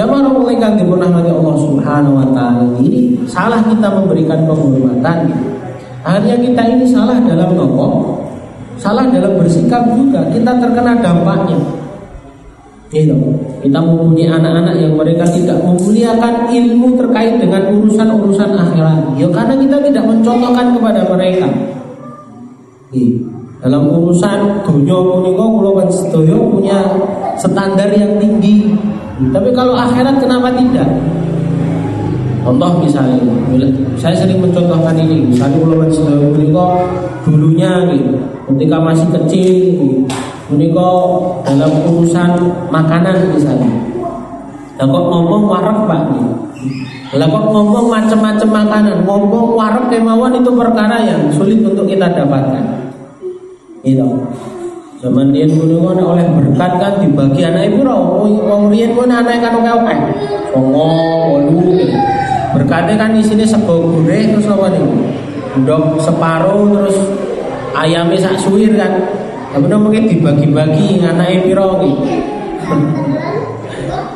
Allah 0.00 0.48
yang 0.56 0.72
dirahmati 0.80 1.28
Allah 1.28 1.56
Subhanahu 1.60 2.16
wa 2.16 2.28
taala 2.32 2.64
ini 2.80 3.12
salah 3.28 3.60
kita 3.60 3.92
memberikan 3.92 4.40
penghormatan. 4.48 5.28
Akhirnya 6.02 6.36
kita 6.40 6.62
ini 6.66 6.84
salah 6.88 7.20
dalam 7.22 7.52
nopo, 7.52 8.18
salah 8.80 9.04
dalam 9.12 9.36
bersikap 9.36 9.84
juga. 9.92 10.24
Kita 10.32 10.50
terkena 10.56 10.96
dampaknya. 10.98 11.60
Gitu. 12.88 13.14
Kita 13.62 13.78
mempunyai 13.80 14.28
anak-anak 14.28 14.74
yang 14.76 14.92
mereka 14.96 15.24
tidak 15.32 15.56
memuliakan 15.64 16.50
ilmu 16.50 16.88
terkait 16.98 17.40
dengan 17.40 17.62
urusan-urusan 17.72 18.50
akhirat. 18.52 19.00
Ya 19.16 19.28
karena 19.30 19.54
kita 19.60 19.76
tidak 19.92 20.04
mencontohkan 20.08 20.66
kepada 20.76 21.00
mereka. 21.08 21.48
Gitu. 22.90 23.28
Dalam 23.62 23.86
urusan 23.86 24.66
dunia 24.66 24.98
punika 24.98 25.44
punya 26.50 26.78
standar 27.38 27.94
yang 27.94 28.18
tinggi 28.18 28.74
tapi 29.30 29.48
kalau 29.52 29.74
akhirat 29.76 30.16
kenapa 30.18 30.48
tidak? 30.56 30.88
Contoh 32.42 32.82
misalnya, 32.82 33.22
saya 33.94 34.18
sering 34.18 34.42
mencontohkan 34.42 34.98
ini. 34.98 35.30
Misalnya 35.30 35.62
kalau 35.62 35.86
sedaya 35.94 36.26
menika 36.34 36.66
dulunya 37.22 37.70
gitu, 37.94 38.18
ketika 38.50 38.76
masih 38.82 39.06
kecil 39.14 39.54
gitu, 39.78 39.98
menika 40.50 40.90
dalam 41.46 41.70
urusan 41.86 42.30
makanan 42.74 43.14
misalnya. 43.30 43.70
Lah 44.74 44.86
kok 44.90 45.04
ngomong 45.06 45.42
warek 45.46 45.78
Pak 45.86 46.00
gitu. 46.10 46.32
Lah 47.14 47.26
kok 47.30 47.44
ngomong 47.46 47.86
macam-macam 47.86 48.48
makanan, 48.50 48.96
ngomong 49.06 49.46
warek 49.54 49.84
kemauan 49.94 50.34
itu 50.34 50.50
perkara 50.50 50.96
yang 50.98 51.22
sulit 51.30 51.62
untuk 51.62 51.86
kita 51.86 52.10
dapatkan. 52.10 52.64
Gitu. 53.86 54.06
Zaman 55.02 55.34
dia 55.34 55.50
dulu 55.50 55.90
kan 55.90 55.98
oleh 55.98 56.22
berkat 56.30 56.78
kan 56.78 57.02
dibagi 57.02 57.42
anak 57.42 57.74
ibu 57.74 57.82
roh, 57.82 58.22
wong 58.22 58.70
riyen 58.70 58.94
pun 58.94 59.10
anak 59.10 59.42
kan. 59.42 59.50
Oke, 59.58 59.98
songo, 60.54 60.94
bolu, 61.42 61.90
berkatnya 62.54 62.94
kan 62.94 63.10
di 63.10 63.18
sini 63.26 63.42
sego 63.42 63.82
gurih 63.82 64.30
terus 64.30 64.46
apa 64.46 64.70
nih, 64.70 64.86
dok 65.66 65.98
separuh 66.06 66.70
terus 66.70 66.94
ayamnya 67.74 68.30
sak 68.30 68.46
suwir 68.46 68.78
kan, 68.78 68.94
tapi 69.50 69.66
mungkin 69.74 70.06
dibagi-bagi 70.06 71.02
anak 71.02 71.34
ibu 71.34 71.50
roh 71.58 71.82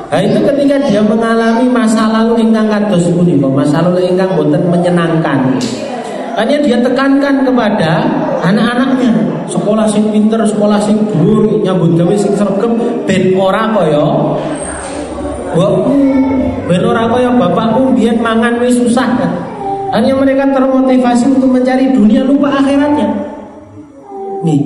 Nah 0.06 0.22
itu 0.22 0.38
ketika 0.38 0.78
dia 0.86 1.02
mengalami 1.02 1.66
masa 1.66 2.06
lalu 2.14 2.46
ingkang 2.46 2.70
kados 2.70 3.10
punika, 3.10 3.50
masa 3.50 3.82
lalu 3.82 4.06
ingkang 4.06 4.38
boten 4.38 4.62
menyenangkan. 4.70 5.50
Hanya 6.38 6.62
dia 6.62 6.78
tekankan 6.78 7.42
kepada 7.42 8.06
anak-anaknya 8.46 9.25
sekolah 9.48 9.86
sing 9.90 10.04
pinter 10.10 10.40
sekolah 10.44 10.78
sing 10.82 10.96
dhuwur 11.10 11.62
nyambut 11.62 11.94
gawe 11.98 12.14
sing 12.18 12.32
sregep 12.34 12.72
ben 13.06 13.22
ora 13.38 13.70
kaya. 13.72 14.06
Mbokku 15.56 15.96
ben 16.68 16.82
ora 16.84 17.04
kaya 17.08 17.30
bapakku 17.32 17.94
biyen 17.96 18.20
mangan 18.20 18.60
wis 18.60 18.76
susah. 18.76 19.08
Kan 19.16 19.32
hanya 19.94 20.12
mereka 20.18 20.44
termotivasi 20.50 21.30
untuk 21.30 21.56
mencari 21.56 21.94
dunia 21.94 22.26
lupa 22.26 22.52
akhiratnya. 22.52 23.08
Nih 24.42 24.60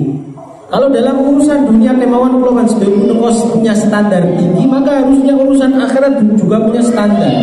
kalau 0.71 0.87
dalam 0.87 1.19
urusan 1.19 1.67
dunia 1.67 1.91
kemauan 1.95 2.39
kemauan 2.39 2.63
sebagai 2.63 3.11
punya 3.51 3.75
standar 3.75 4.23
tinggi 4.39 4.63
maka 4.63 5.03
harusnya 5.03 5.35
urusan 5.35 5.71
akhirat 5.77 6.15
juga 6.39 6.63
punya 6.63 6.79
standar. 6.79 7.35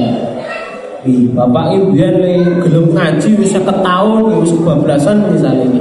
Nih, 1.07 1.31
bapak 1.31 1.79
ibu 1.79 1.95
biar 1.95 2.15
gelem 2.67 2.91
ngaji 2.91 3.31
bisa 3.39 3.63
ketahuan 3.63 4.43
wis 4.43 4.51
kebablasan 4.51 5.31
misalnya 5.31 5.65
ini 5.71 5.81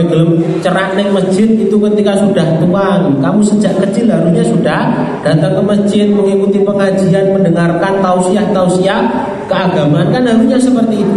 ya 0.00 0.04
belum 0.08 0.30
cerak 0.64 0.96
neng 0.96 1.12
masjid 1.12 1.44
itu 1.44 1.76
ketika 1.76 2.16
sudah 2.16 2.46
tua 2.56 3.04
kamu 3.20 3.40
sejak 3.44 3.76
kecil 3.84 4.08
harusnya 4.08 4.44
sudah 4.48 4.80
datang 5.20 5.60
ke 5.60 5.62
masjid 5.62 6.06
mengikuti 6.08 6.58
pengajian 6.64 7.36
mendengarkan 7.36 8.00
tausiah 8.00 8.48
tausiah 8.56 9.04
keagamaan 9.44 10.08
kan 10.08 10.24
harusnya 10.24 10.56
seperti 10.56 11.04
itu. 11.04 11.16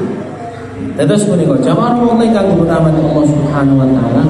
Terus 0.93 1.25
menikah 1.25 1.57
jamaah 1.63 1.95
mulai 1.95 2.29
rahmat 2.29 2.93
Allah 2.93 3.25
Subhanahu 3.25 3.81
Wa 3.81 3.87
Taala. 3.87 4.23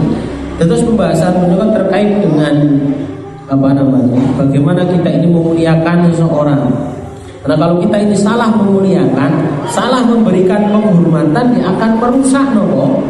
Terus 0.62 0.80
pembahasan 0.86 1.34
menunjukkan 1.42 1.70
terkait 1.76 2.12
dengan 2.22 2.56
apa 3.50 3.70
namanya 3.76 4.22
bagaimana 4.40 4.86
kita 4.88 5.10
ini 5.12 5.28
memuliakan 5.28 6.14
seseorang. 6.14 6.62
Karena 7.44 7.60
kalau 7.60 7.76
kita 7.84 8.00
ini 8.00 8.16
salah 8.16 8.48
memuliakan, 8.56 9.32
salah 9.68 10.00
memberikan 10.08 10.64
penghormatan, 10.72 11.52
dia 11.52 11.68
akan 11.76 11.92
merusak 12.00 12.46
nopo 12.56 13.04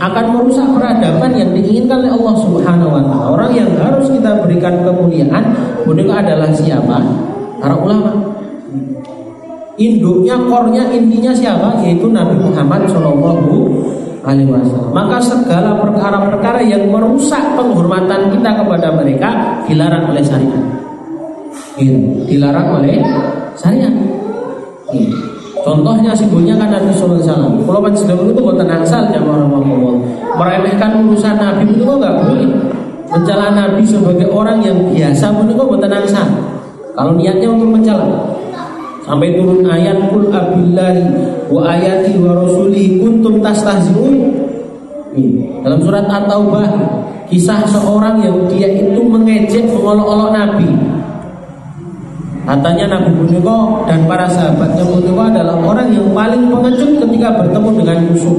akan 0.00 0.24
merusak 0.32 0.64
peradaban 0.72 1.30
yang 1.36 1.52
diinginkan 1.52 2.00
oleh 2.00 2.12
Allah 2.16 2.34
Subhanahu 2.40 2.90
wa 2.90 3.02
taala. 3.04 3.26
Orang 3.36 3.50
yang 3.52 3.68
harus 3.76 4.08
kita 4.08 4.40
berikan 4.40 4.80
kemuliaan 4.80 5.44
bukan 5.84 6.08
adalah 6.08 6.48
siapa? 6.56 6.96
Para 7.60 7.76
ulama. 7.76 8.16
Induknya, 9.80 10.36
kornya, 10.44 10.84
intinya 10.92 11.32
siapa? 11.32 11.72
Yaitu 11.80 12.08
Nabi 12.08 12.36
Muhammad 12.36 12.84
Shallallahu 12.88 13.80
Alaihi 14.24 14.48
Wasallam. 14.52 14.92
Maka 14.92 15.16
segala 15.24 15.72
perkara-perkara 15.80 16.60
yang 16.64 16.84
merusak 16.92 17.40
penghormatan 17.56 18.28
kita 18.28 18.50
kepada 18.60 18.92
mereka 18.92 19.28
dilarang 19.64 20.12
oleh 20.12 20.20
syariat. 20.20 20.64
Gitu. 21.80 22.28
Dilarang 22.28 22.80
oleh 22.80 23.00
syariat. 23.56 23.92
Contohnya 25.60 26.16
simbolnya 26.16 26.56
kan 26.56 26.72
Nabi 26.72 26.88
Sallallahu 26.96 27.20
Alaihi 27.20 27.28
Wasallam. 27.28 27.54
Kalau 27.68 27.80
sedang 27.92 28.20
itu 28.24 28.40
bukan 28.40 28.68
asal 28.80 29.02
jamaah 29.12 29.44
Allah. 29.44 29.94
Meremehkan 30.40 30.90
urusan 31.04 31.36
Nabi 31.36 31.64
itu 31.68 31.82
kok 31.84 31.96
nggak 32.00 32.14
boleh. 32.24 32.48
Mencela 33.10 33.48
Nabi 33.52 33.82
sebagai 33.84 34.28
orang 34.30 34.58
yang 34.64 34.78
biasa 34.88 35.26
pun 35.34 35.46
itu 35.50 35.60
bukan 35.60 35.92
asal. 35.92 36.26
Kalau 36.96 37.12
niatnya 37.18 37.48
untuk 37.52 37.68
mencela. 37.76 38.08
Sampai 39.04 39.34
turun 39.34 39.66
ayat 39.66 39.98
kul 40.08 40.30
abillahi 40.30 41.02
wa 41.50 41.66
ayati 41.66 42.14
wa 42.20 42.40
rasulihi 42.40 43.02
kuntum 43.02 43.42
tastahzi'un. 43.42 44.16
Dalam 45.60 45.82
surat 45.82 46.06
At-Taubah 46.06 46.70
kisah 47.26 47.66
seorang 47.66 48.22
yang 48.22 48.36
dia 48.46 48.70
itu 48.70 49.02
mengejek 49.02 49.66
mengolok-olok 49.74 50.30
Nabi 50.30 50.70
Katanya 52.50 52.98
Nabi 52.98 53.14
Buniko 53.14 53.86
dan 53.86 54.10
para 54.10 54.26
sahabatnya 54.26 54.82
Buniko 54.82 55.22
adalah 55.22 55.54
orang 55.54 55.94
yang 55.94 56.10
paling 56.10 56.50
pengecut 56.50 56.98
ketika 56.98 57.30
bertemu 57.38 57.68
dengan 57.78 57.98
musuh 58.10 58.38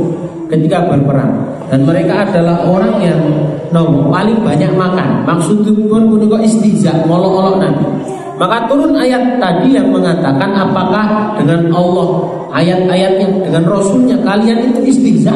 ketika 0.51 0.83
berperang. 0.83 1.31
Dan 1.71 1.87
mereka 1.87 2.27
adalah 2.27 2.59
orang 2.67 2.99
yang 2.99 3.23
no, 3.71 4.11
paling 4.11 4.35
banyak 4.43 4.67
makan. 4.75 5.23
Maksudnya 5.23 5.71
pun 5.87 6.11
Buniko 6.11 6.35
istiza 6.43 6.91
molok-olok 7.07 7.63
Nabi. 7.63 7.87
Maka 8.35 8.67
turun 8.67 8.99
ayat 8.99 9.39
tadi 9.39 9.79
yang 9.79 9.87
mengatakan 9.87 10.59
apakah 10.59 11.31
dengan 11.39 11.71
Allah 11.71 12.07
ayat-ayatnya 12.51 13.47
dengan 13.47 13.63
Rasulnya 13.63 14.19
kalian 14.27 14.75
itu 14.75 14.91
istiza 14.91 15.31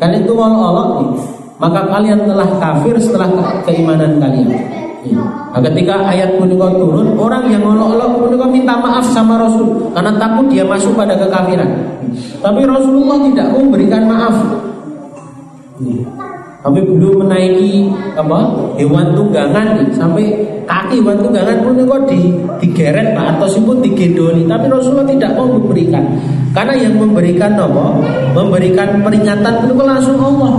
kalian 0.00 0.24
itu 0.24 0.32
molok-olok. 0.32 1.12
Maka 1.60 1.92
kalian 1.92 2.24
telah 2.24 2.48
kafir 2.56 2.96
setelah 2.96 3.28
keimanan 3.68 4.16
kalian 4.16 4.80
Nah, 5.12 5.60
ketika 5.60 6.00
ayat 6.08 6.40
punika 6.40 6.72
turun, 6.80 7.12
orang 7.20 7.52
yang 7.52 7.60
ngolok-olok 7.60 8.24
punika 8.24 8.46
minta 8.48 8.74
maaf 8.80 9.04
sama 9.12 9.36
Rasul 9.36 9.92
karena 9.92 10.16
takut 10.16 10.46
dia 10.48 10.64
masuk 10.64 10.96
pada 10.96 11.12
kekafiran. 11.12 11.68
Tapi 12.40 12.60
Rasulullah 12.64 13.18
tidak 13.28 13.46
memberikan 13.52 14.02
maaf. 14.08 14.34
Tapi 16.64 16.80
belum 16.80 17.28
menaiki 17.28 17.92
apa 18.16 18.48
hewan 18.80 19.12
tunggangan 19.12 19.84
sampai 19.92 20.32
kaki 20.64 21.04
hewan 21.04 21.20
tunggangan 21.20 21.60
pun 21.60 21.76
kok 21.84 22.08
di 22.08 22.32
digeret 22.64 23.12
pak 23.12 23.36
atau 23.36 23.60
pun 23.60 23.84
digendoli. 23.84 24.48
Tapi 24.48 24.64
Rasulullah 24.72 25.04
tidak 25.04 25.36
mau 25.36 25.44
memberikan 25.44 26.04
karena 26.56 26.74
yang 26.80 26.96
memberikan 26.96 27.52
apa? 27.60 27.84
Memberikan 28.32 29.04
peringatan 29.04 29.68
itu 29.68 29.74
langsung 29.76 30.16
Allah 30.16 30.54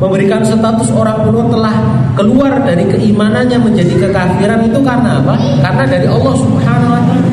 memberikan 0.00 0.40
status 0.40 0.88
orang 0.96 1.28
kuno 1.28 1.44
telah 1.52 1.76
keluar 2.14 2.62
dari 2.62 2.84
keimanannya 2.86 3.58
menjadi 3.60 3.94
kekafiran 4.08 4.66
itu 4.66 4.80
karena 4.82 5.20
apa? 5.22 5.34
Karena 5.62 5.84
dari 5.86 6.06
Allah 6.06 6.34
Subhanahu 6.34 6.92
wa 6.94 7.02
taala. 7.04 7.28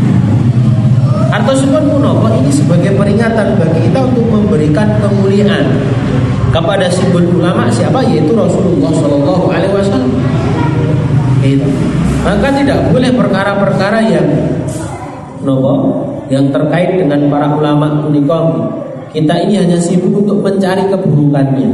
Atau 1.28 1.54
kuno 1.70 2.12
ini 2.40 2.52
sebagai 2.52 2.96
peringatan 2.96 3.60
bagi 3.60 3.80
kita 3.92 4.00
untuk 4.00 4.26
memberikan 4.32 4.88
kemuliaan 5.04 5.66
kepada 6.56 6.88
simbol 6.88 7.24
ulama 7.28 7.68
siapa 7.68 8.00
yaitu 8.08 8.32
Rasulullah 8.32 8.92
Shallallahu 8.96 9.46
Alaihi 9.52 9.74
Wasallam. 9.76 10.12
Itu. 11.44 11.68
Maka 12.24 12.50
tidak 12.56 12.92
boleh 12.92 13.12
perkara-perkara 13.14 14.00
yang 14.08 14.28
nopo 15.44 15.74
yang 16.28 16.52
terkait 16.52 16.96
dengan 17.00 17.28
para 17.32 17.48
ulama 17.52 18.08
unikom. 18.08 18.72
Kita 19.12 19.34
ini 19.48 19.56
hanya 19.56 19.80
sibuk 19.80 20.12
untuk 20.12 20.44
mencari 20.44 20.84
keburukannya. 20.92 21.68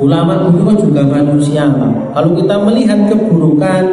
Ulama 0.00 0.48
itu 0.48 0.64
kan 0.64 0.76
juga 0.80 1.02
manusia 1.04 1.68
Pak. 1.68 2.16
Kalau 2.16 2.30
kita 2.32 2.56
melihat 2.64 2.98
keburukan, 3.12 3.84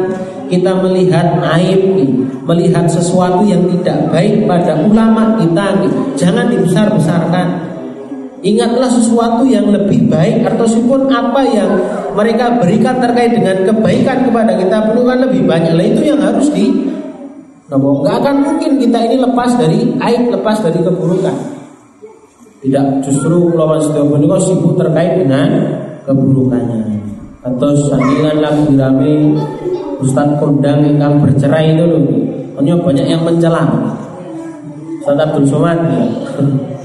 kita 0.48 0.72
melihat 0.80 1.36
aib, 1.60 2.00
melihat 2.48 2.88
sesuatu 2.88 3.44
yang 3.44 3.60
tidak 3.76 4.08
baik 4.08 4.48
pada 4.48 4.80
ulama 4.88 5.36
kita, 5.36 5.84
jangan 6.16 6.48
dibesar-besarkan. 6.48 7.68
Ingatlah 8.40 8.88
sesuatu 8.88 9.44
yang 9.44 9.68
lebih 9.68 10.08
baik 10.08 10.46
atau 10.46 10.64
ataupun 10.64 11.10
apa 11.10 11.42
yang 11.42 11.70
mereka 12.14 12.54
berikan 12.56 12.96
terkait 13.02 13.34
dengan 13.34 13.66
kebaikan 13.66 14.30
kepada 14.30 14.54
kita 14.56 14.78
perlu 14.88 15.02
kan 15.04 15.18
lebih 15.26 15.42
banyak. 15.44 15.74
Lah 15.74 15.86
itu 15.86 16.02
yang 16.06 16.20
harus 16.22 16.48
di 16.54 16.88
Nggak 17.68 18.16
akan 18.24 18.36
mungkin 18.48 18.80
kita 18.80 18.96
ini 19.04 19.20
lepas 19.20 19.52
dari 19.60 19.92
aib, 20.00 20.32
lepas 20.32 20.56
dari 20.64 20.80
keburukan. 20.80 21.36
Tidak 22.64 23.04
justru 23.04 23.52
ulama 23.52 23.76
setiap 23.76 24.08
sibuk 24.40 24.80
terkait 24.80 25.20
dengan 25.20 25.77
keburukannya 26.08 27.04
atau 27.44 27.70
sambilan 27.76 28.40
lagu 28.40 28.64
rame 28.72 29.36
Ustadz 30.00 30.40
kondang 30.40 30.80
yang 30.96 31.20
bercerai 31.20 31.76
itu 31.76 31.84
loh 31.84 32.02
banyak 32.58 33.06
yang 33.06 33.22
mencela 33.22 33.68
Ustadz 35.04 35.22
Abdul 35.28 35.46
Somad 35.46 35.78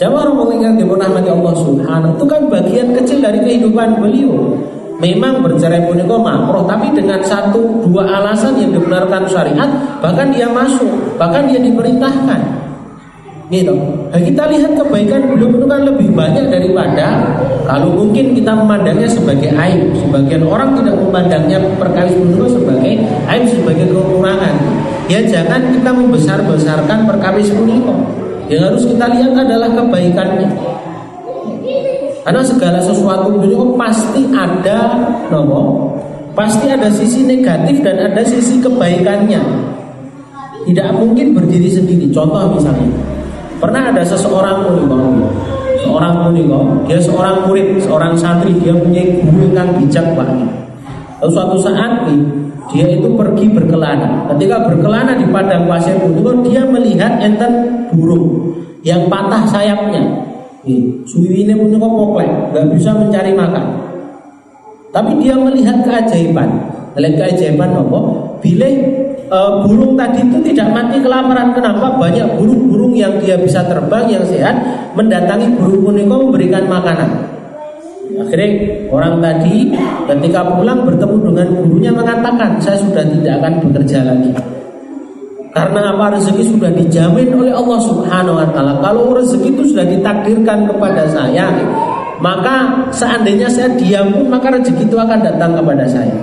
ya. 0.00 0.08
Orang 0.08 0.56
yang 0.64 0.74
dirahmati 0.80 1.28
Allah 1.28 1.54
Subhanahu 1.60 2.16
itu 2.16 2.24
kan 2.24 2.40
bagian 2.48 2.88
kecil 2.96 3.20
dari 3.20 3.36
kehidupan 3.44 4.00
beliau. 4.00 4.56
Memang 5.00 5.40
bercerai 5.40 5.88
pun 5.88 5.96
itu 5.96 6.12
makruh, 6.12 6.60
tapi 6.68 6.92
dengan 6.92 7.20
satu 7.24 7.80
dua 7.88 8.04
alasan 8.20 8.52
yang 8.60 8.68
dibenarkan 8.76 9.24
syariat, 9.32 9.68
bahkan 10.04 10.28
dia 10.28 10.44
masuk, 10.44 10.92
bahkan 11.16 11.48
dia 11.48 11.56
diperintahkan. 11.56 12.40
Gitu. 13.50 13.74
Nah, 14.14 14.20
kita 14.22 14.46
lihat 14.46 14.78
kebaikan 14.78 15.26
beliau 15.26 15.50
itu 15.50 15.66
kan 15.66 15.82
lebih 15.82 16.14
banyak 16.14 16.54
daripada 16.54 17.18
kalau 17.66 17.98
mungkin 17.98 18.30
kita 18.30 18.54
memandangnya 18.54 19.10
sebagai 19.10 19.50
aib. 19.50 19.90
Sebagian 19.98 20.46
orang 20.46 20.78
tidak 20.78 20.94
memandangnya 21.02 21.58
perkara 21.74 22.06
beliau 22.14 22.46
sebagai 22.46 23.02
aib, 23.02 23.44
sebagai 23.50 23.90
kekurangan. 23.90 24.54
Ya 25.10 25.18
jangan 25.26 25.74
kita 25.74 25.90
membesar-besarkan 25.90 27.10
perkara 27.10 27.42
beliau. 27.42 27.98
Yang 28.46 28.62
harus 28.70 28.82
kita 28.86 29.04
lihat 29.18 29.32
adalah 29.34 29.70
kebaikannya. 29.74 30.50
Karena 32.22 32.42
segala 32.46 32.78
sesuatu 32.78 33.34
beliau 33.34 33.74
pasti 33.74 34.30
ada 34.30 34.94
nopo, 35.26 35.90
pasti 36.38 36.70
ada 36.70 36.86
sisi 36.86 37.26
negatif 37.26 37.82
dan 37.82 37.98
ada 37.98 38.22
sisi 38.22 38.62
kebaikannya. 38.62 39.42
Tidak 40.70 40.88
mungkin 40.94 41.34
berdiri 41.34 41.66
sendiri. 41.66 42.06
Contoh 42.14 42.54
misalnya, 42.54 43.09
Pernah 43.60 43.92
ada 43.92 44.00
seseorang 44.00 44.64
punika, 44.64 44.96
seorang 45.84 46.14
punika, 46.24 46.60
dia 46.88 46.96
seorang 46.96 47.44
murid, 47.44 47.76
seorang 47.76 48.16
santri, 48.16 48.56
dia 48.56 48.72
punya 48.72 49.04
guru 49.20 49.52
yang 49.52 49.68
bijak 49.76 50.16
banget. 50.16 50.48
Lalu 51.20 51.30
suatu 51.36 51.56
saat 51.60 52.08
nih, 52.08 52.20
dia 52.72 52.88
itu 52.88 53.12
pergi 53.12 53.52
berkelana. 53.52 54.24
Ketika 54.32 54.64
berkelana 54.64 55.12
di 55.12 55.28
padang 55.28 55.68
pasir 55.68 55.92
punika, 56.00 56.32
dia 56.40 56.64
melihat 56.64 57.20
enten 57.20 57.84
burung 57.92 58.56
yang 58.80 59.04
patah 59.12 59.44
sayapnya. 59.44 60.08
ini 60.64 61.52
punika 61.52 61.88
poklek, 61.88 62.32
nggak 62.56 62.66
bisa 62.72 62.96
mencari 62.96 63.36
makan. 63.36 63.64
Tapi 64.90 65.20
dia 65.20 65.36
melihat 65.36 65.84
keajaiban. 65.84 66.48
Melihat 66.96 67.14
keajaiban 67.28 67.70
apa? 67.76 68.00
Bila 68.40 68.66
uh, 69.30 69.62
burung 69.64 69.94
tadi 69.94 70.20
itu 70.20 70.38
tidak 70.52 70.68
mati 70.74 70.98
kelaparan. 71.00 71.54
Kenapa? 71.54 71.96
Banyak 71.96 72.36
burung-burung 72.36 72.92
yang 72.92 73.16
dia 73.22 73.38
bisa 73.38 73.64
terbang 73.64 74.10
yang 74.10 74.24
sehat 74.26 74.58
mendatangi 74.98 75.48
burung 75.56 75.86
puniko 75.86 76.28
memberikan 76.28 76.66
makanan. 76.66 77.10
Akhirnya 78.20 78.50
orang 78.90 79.22
tadi 79.22 79.72
ketika 80.10 80.44
pulang 80.44 80.84
bertemu 80.84 81.16
dengan 81.30 81.48
gurunya 81.56 81.92
mengatakan 81.94 82.58
saya 82.60 82.76
sudah 82.82 83.06
tidak 83.06 83.34
akan 83.40 83.52
bekerja 83.70 83.98
lagi. 84.04 84.30
Karena 85.50 85.90
apa 85.90 86.14
rezeki 86.14 86.42
sudah 86.46 86.70
dijamin 86.70 87.26
oleh 87.34 87.50
Allah 87.50 87.78
Subhanahu 87.82 88.38
wa 88.38 88.46
taala. 88.54 88.78
Kalau 88.78 89.18
rezeki 89.18 89.50
itu 89.50 89.74
sudah 89.74 89.82
ditakdirkan 89.82 90.70
kepada 90.70 91.10
saya, 91.10 91.50
maka 92.22 92.86
seandainya 92.94 93.50
saya 93.50 93.74
diam 93.74 94.14
pun 94.14 94.30
maka 94.30 94.54
rezeki 94.54 94.86
itu 94.86 94.94
akan 94.94 95.18
datang 95.26 95.58
kepada 95.58 95.90
saya. 95.90 96.14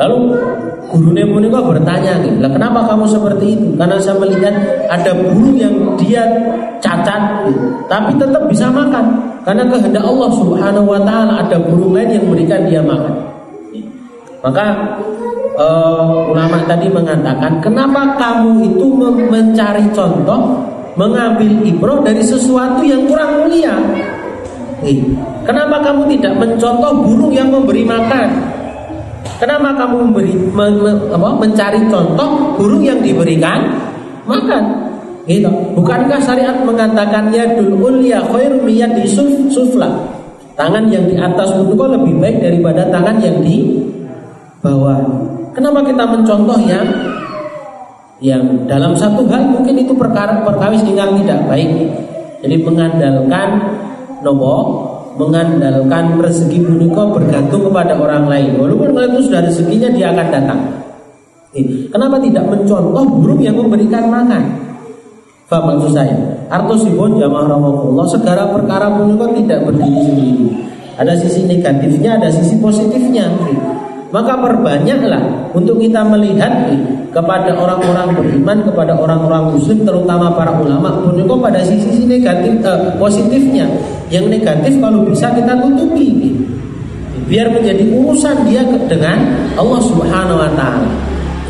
Lalu 0.00 0.18
gurunya 0.88 1.24
punika 1.28 1.60
bertanya 1.60 2.16
lah 2.40 2.48
kenapa 2.48 2.80
kamu 2.88 3.04
seperti 3.04 3.44
itu? 3.56 3.68
Karena 3.76 3.96
saya 4.00 4.16
melihat 4.16 4.54
ada 4.88 5.12
burung 5.12 5.56
yang 5.56 5.74
dia 6.00 6.24
cacat, 6.80 7.44
tapi 7.92 8.10
tetap 8.16 8.42
bisa 8.48 8.72
makan. 8.72 9.20
Karena 9.44 9.68
kehendak 9.68 10.04
Allah 10.04 10.30
Subhanahu 10.32 10.86
Wa 10.96 11.00
Taala 11.04 11.44
ada 11.44 11.56
burung 11.60 11.92
lain 11.92 12.08
yang 12.08 12.24
memberikan 12.24 12.60
dia 12.66 12.80
makan. 12.80 13.14
Maka 14.42 14.66
uh, 15.54 16.30
ulama 16.34 16.58
tadi 16.66 16.90
mengatakan, 16.90 17.62
kenapa 17.62 18.18
kamu 18.18 18.74
itu 18.74 18.86
mencari 19.30 19.86
contoh, 19.94 20.66
mengambil 20.98 21.52
ibrah 21.62 22.00
dari 22.02 22.24
sesuatu 22.26 22.82
yang 22.82 23.06
kurang 23.06 23.44
mulia? 23.44 23.76
Kenapa 25.46 25.78
kamu 25.78 26.10
tidak 26.18 26.34
mencontoh 26.42 27.06
burung 27.06 27.30
yang 27.30 27.54
memberi 27.54 27.86
makan? 27.86 28.51
Kenapa 29.42 29.74
kamu 29.74 30.06
memberi 30.06 30.38
me, 30.38 30.66
me, 30.70 30.92
apa, 31.10 31.34
mencari 31.34 31.82
contoh 31.90 32.54
burung 32.54 32.86
yang 32.86 33.02
diberikan 33.02 33.74
makan? 34.22 34.62
Gitu. 35.26 35.50
Bukankah 35.74 36.22
syariat 36.22 36.62
mengatakan 36.62 37.26
yadul 37.34 37.74
ulya 37.74 38.22
khairu 38.30 38.62
miyadi 38.62 39.02
sufla? 39.50 39.90
Tangan 40.54 40.86
yang 40.94 41.10
di 41.10 41.18
atas 41.18 41.58
itu 41.58 41.74
lebih 41.74 42.22
baik 42.22 42.38
daripada 42.38 42.86
tangan 42.86 43.18
yang 43.18 43.42
di 43.42 43.82
bawah. 44.62 45.02
Kenapa 45.58 45.90
kita 45.90 46.06
mencontoh 46.06 46.58
yang 46.62 46.86
yang 48.22 48.46
dalam 48.70 48.94
satu 48.94 49.26
hal 49.26 49.42
mungkin 49.50 49.74
itu 49.82 49.90
perkara 49.90 50.38
perkawis 50.46 50.86
dengan 50.86 51.18
tidak 51.18 51.50
baik. 51.50 51.90
Jadi 52.46 52.62
mengandalkan 52.62 53.58
nopo 54.22 54.86
mengandalkan 55.16 56.16
rezeki 56.20 56.64
punika 56.64 57.02
bergantung 57.12 57.68
kepada 57.68 57.96
orang 57.96 58.28
lain. 58.28 58.56
Walaupun 58.56 58.88
kalau 58.96 59.08
itu 59.12 59.20
sudah 59.28 59.40
rezekinya 59.44 59.88
dia 59.92 60.06
akan 60.12 60.26
datang. 60.32 60.60
Kenapa 61.92 62.16
tidak 62.24 62.44
mencontoh 62.48 63.04
burung 63.04 63.40
yang 63.44 63.56
memberikan 63.56 64.08
makan? 64.08 64.40
Faham 65.52 65.76
maksud 65.76 65.92
saya? 65.92 66.16
Artosipun 66.48 67.20
jamaah 67.20 67.44
rahmatullah 67.44 68.08
segala 68.08 68.48
perkara 68.48 68.88
punika 68.88 69.28
tidak 69.36 69.60
berdiri 69.68 70.00
sendiri. 70.00 70.48
Ada 70.96 71.12
sisi 71.20 71.44
negatifnya, 71.44 72.16
ada 72.16 72.32
sisi 72.32 72.56
positifnya. 72.56 73.28
Maka 74.12 74.36
perbanyaklah 74.36 75.48
untuk 75.56 75.80
kita 75.80 76.04
melihat 76.04 76.68
kepada 77.16 77.56
orang-orang 77.56 78.12
beriman, 78.12 78.60
kepada 78.60 78.92
orang-orang 78.92 79.56
muslim, 79.56 79.88
terutama 79.88 80.28
para 80.36 80.52
ulama, 80.52 81.00
menunjukkan 81.00 81.38
pada 81.40 81.64
sisi-sisi 81.64 82.04
negatif, 82.04 82.60
eh, 82.60 82.92
positifnya. 83.00 83.64
Yang 84.12 84.36
negatif 84.36 84.76
kalau 84.84 85.08
bisa 85.08 85.32
kita 85.32 85.56
tutupi, 85.56 86.28
biar 87.24 87.48
menjadi 87.56 87.88
urusan 87.88 88.36
dia 88.44 88.60
dengan 88.84 89.16
Allah 89.56 89.80
Subhanahu 89.80 90.44
Wa 90.44 90.50
Taala. 90.60 90.92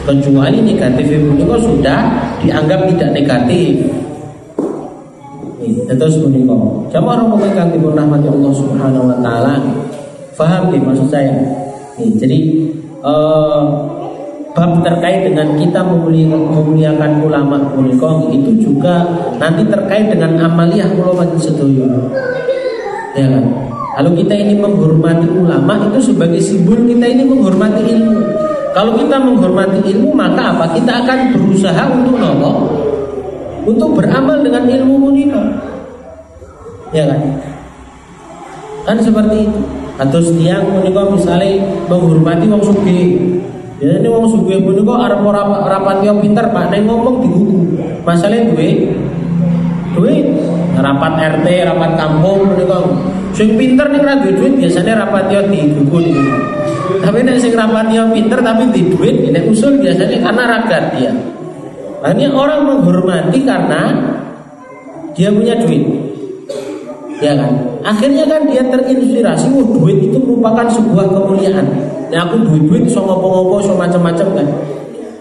Kecuali 0.06 0.62
negatif 0.62 1.06
itu 1.10 1.54
sudah 1.58 2.00
dianggap 2.46 2.86
tidak 2.94 3.10
negatif. 3.10 3.90
Terus 5.90 6.14
menikah. 6.22 6.62
Jamaah 6.94 7.26
orang 7.26 7.70
dipun 7.74 7.94
rahmati 7.94 8.26
Allah 8.30 8.52
Subhanahu 8.54 9.10
Wa 9.10 9.18
Taala. 9.18 9.54
Faham 10.38 10.70
maksud 10.70 11.10
saya? 11.10 11.34
Jadi 12.00 12.72
uh, 13.04 13.62
bab 14.52 14.84
terkait 14.84 15.28
dengan 15.28 15.48
kita 15.56 15.80
memuliakan 15.80 17.24
ulama 17.24 17.56
punika 17.72 18.28
itu 18.32 18.50
juga 18.60 19.04
nanti 19.40 19.64
terkait 19.68 20.12
dengan 20.12 20.48
amaliyah 20.48 20.92
ulama 20.96 21.24
sedoyo. 21.40 21.88
Ya 23.12 23.28
kan? 23.28 23.44
Kalau 23.92 24.10
kita 24.16 24.32
ini 24.32 24.56
menghormati 24.56 25.28
ulama 25.28 25.76
itu 25.92 26.12
sebagai 26.12 26.40
simbol 26.40 26.80
kita 26.88 27.04
ini 27.04 27.28
menghormati 27.28 27.84
ilmu. 27.92 28.24
Kalau 28.72 28.96
kita 28.96 29.20
menghormati 29.20 29.84
ilmu 29.92 30.16
maka 30.16 30.56
apa? 30.56 30.64
Kita 30.72 31.04
akan 31.04 31.18
berusaha 31.36 31.82
untuk 31.92 32.16
nopo? 32.16 32.50
Untuk 33.68 34.00
beramal 34.00 34.40
dengan 34.40 34.64
ilmu 34.64 34.96
punika. 34.96 35.44
Ya 36.96 37.04
kan? 37.04 37.20
Kan 38.88 38.96
seperti 39.04 39.44
itu. 39.44 39.60
Atau 40.02 40.18
setiang 40.18 40.66
menika 40.66 41.06
misalnya 41.06 41.62
menghormati 41.86 42.50
wong 42.50 42.62
sugih. 42.66 43.38
Ya 43.78 44.02
ini 44.02 44.10
wong 44.10 44.26
sugih 44.26 44.58
punika 44.58 44.94
arep 44.98 45.22
rapat 45.22 45.62
rapat 45.70 45.96
yo 46.02 46.18
pinter 46.18 46.50
Pak 46.50 46.74
nek 46.74 46.82
ngomong 46.82 47.22
digugu. 47.22 47.78
Masalahnya 48.02 48.50
duwe 48.50 48.68
duit 49.94 50.26
rapat 50.74 51.12
RT, 51.38 51.46
rapat 51.70 51.90
kampung 51.94 52.50
menika. 52.50 52.78
Sing 53.30 53.54
pinter 53.54 53.86
ning 53.94 54.02
ra 54.02 54.18
duit 54.18 54.54
biasanya 54.58 55.06
rapat 55.06 55.30
yo 55.30 55.40
niku. 55.46 55.86
Tapi 56.98 57.18
nek 57.22 57.38
sing 57.38 57.54
rapat 57.54 57.94
yo 57.94 58.10
pinter 58.10 58.42
tapi 58.42 58.74
di 58.74 58.82
duit 58.90 59.30
nek 59.30 59.46
usul 59.54 59.78
biasanya 59.78 60.18
karena 60.18 60.42
ragat 60.50 60.84
dia. 60.98 61.12
Ini 62.02 62.26
orang 62.34 62.66
menghormati 62.66 63.46
karena 63.46 63.94
dia 65.14 65.30
punya 65.30 65.54
duit 65.62 65.86
ya 67.22 67.32
kan? 67.38 67.52
Akhirnya 67.86 68.26
kan 68.26 68.42
dia 68.50 68.62
terinspirasi 68.66 69.46
wah 69.54 69.66
duit 69.78 70.10
itu 70.10 70.18
merupakan 70.18 70.66
sebuah 70.66 71.06
kemuliaan. 71.14 71.66
Ya 72.10 72.26
aku 72.26 72.42
duit 72.44 72.66
duit 72.66 72.84
so 72.90 73.00
ngopo-ngopo 73.06 73.62
so 73.62 73.72
macam-macam 73.78 74.26
kan? 74.36 74.46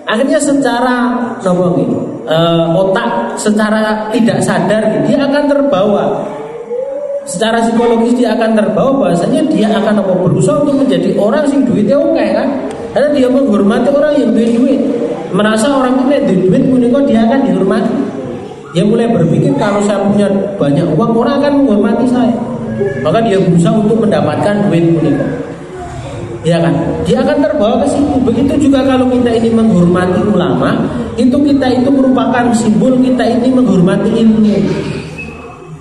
Akhirnya 0.09 0.41
secara 0.41 1.15
nopo 1.39 1.79
gitu, 1.79 1.97
uh, 2.27 2.67
otak 2.75 3.37
secara 3.39 4.11
tidak 4.11 4.43
sadar 4.43 4.83
gitu, 4.91 5.15
dia 5.15 5.23
akan 5.23 5.43
terbawa. 5.47 6.03
Secara 7.23 7.63
psikologis 7.63 8.17
dia 8.17 8.35
akan 8.35 8.57
terbawa 8.57 9.07
bahasanya 9.07 9.45
dia 9.47 9.71
akan 9.71 10.03
apa 10.03 10.13
berusaha 10.19 10.57
untuk 10.65 10.83
menjadi 10.83 11.15
orang 11.15 11.45
sing 11.47 11.63
duitnya 11.63 11.95
oke 11.95 12.17
okay, 12.17 12.33
kan? 12.33 12.49
Karena 12.91 13.09
dia 13.15 13.27
menghormati 13.31 13.87
orang 13.87 14.13
yang 14.19 14.35
duit 14.35 14.51
duit 14.57 14.81
merasa 15.31 15.71
orang 15.71 15.95
itu 15.95 16.03
duit 16.27 16.63
duit 16.67 16.91
dia 17.07 17.23
akan 17.23 17.39
dihormati 17.47 18.10
dia 18.71 18.83
mulai 18.87 19.07
berpikir 19.11 19.51
kalau 19.59 19.83
saya 19.83 19.99
punya 20.07 20.31
banyak 20.55 20.87
uang 20.95 21.11
orang 21.11 21.43
akan 21.43 21.53
menghormati 21.63 22.05
saya. 22.07 22.35
Maka 23.03 23.19
dia 23.21 23.37
berusaha 23.37 23.75
untuk 23.75 23.99
mendapatkan 23.99 24.55
duit 24.71 24.83
menikah. 24.95 25.31
Ya 26.41 26.57
kan? 26.57 26.73
Dia 27.05 27.21
akan 27.21 27.37
terbawa 27.37 27.85
ke 27.85 27.93
situ. 27.93 28.17
Begitu 28.25 28.69
juga 28.69 28.81
kalau 28.81 29.05
kita 29.13 29.29
ini 29.29 29.53
menghormati 29.53 30.21
ulama, 30.25 30.73
itu 31.13 31.37
kita 31.37 31.67
itu 31.69 31.89
merupakan 31.93 32.49
simbol 32.57 32.97
kita 32.97 33.21
ini 33.21 33.53
menghormati 33.53 34.09
ilmu. 34.09 34.49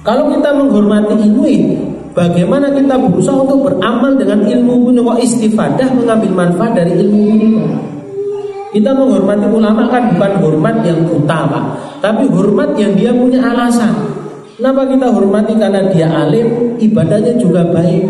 Kalau 0.04 0.28
kita 0.28 0.50
menghormati 0.52 1.16
ilmu, 1.16 1.44
bagaimana 2.12 2.68
kita 2.76 2.98
berusaha 3.00 3.40
untuk 3.40 3.72
beramal 3.72 4.12
dengan 4.20 4.44
ilmu 4.44 4.90
punya 4.90 5.14
istifadah 5.24 5.88
mengambil 5.96 6.32
manfaat 6.44 6.76
dari 6.76 6.92
ilmu 6.92 7.20
ini? 7.38 7.48
Kita 8.70 8.94
menghormati 8.94 9.50
ulama 9.50 9.90
kan 9.90 10.14
bukan 10.14 10.32
hormat 10.46 10.86
yang 10.86 11.02
utama, 11.10 11.74
tapi 11.98 12.22
hormat 12.30 12.70
yang 12.78 12.94
dia 12.94 13.10
punya 13.10 13.42
alasan. 13.42 13.90
Kenapa 14.54 14.86
kita 14.86 15.10
hormati? 15.10 15.58
Karena 15.58 15.90
dia 15.90 16.06
alim, 16.06 16.78
ibadahnya 16.78 17.34
juga 17.34 17.66
baik. 17.74 18.06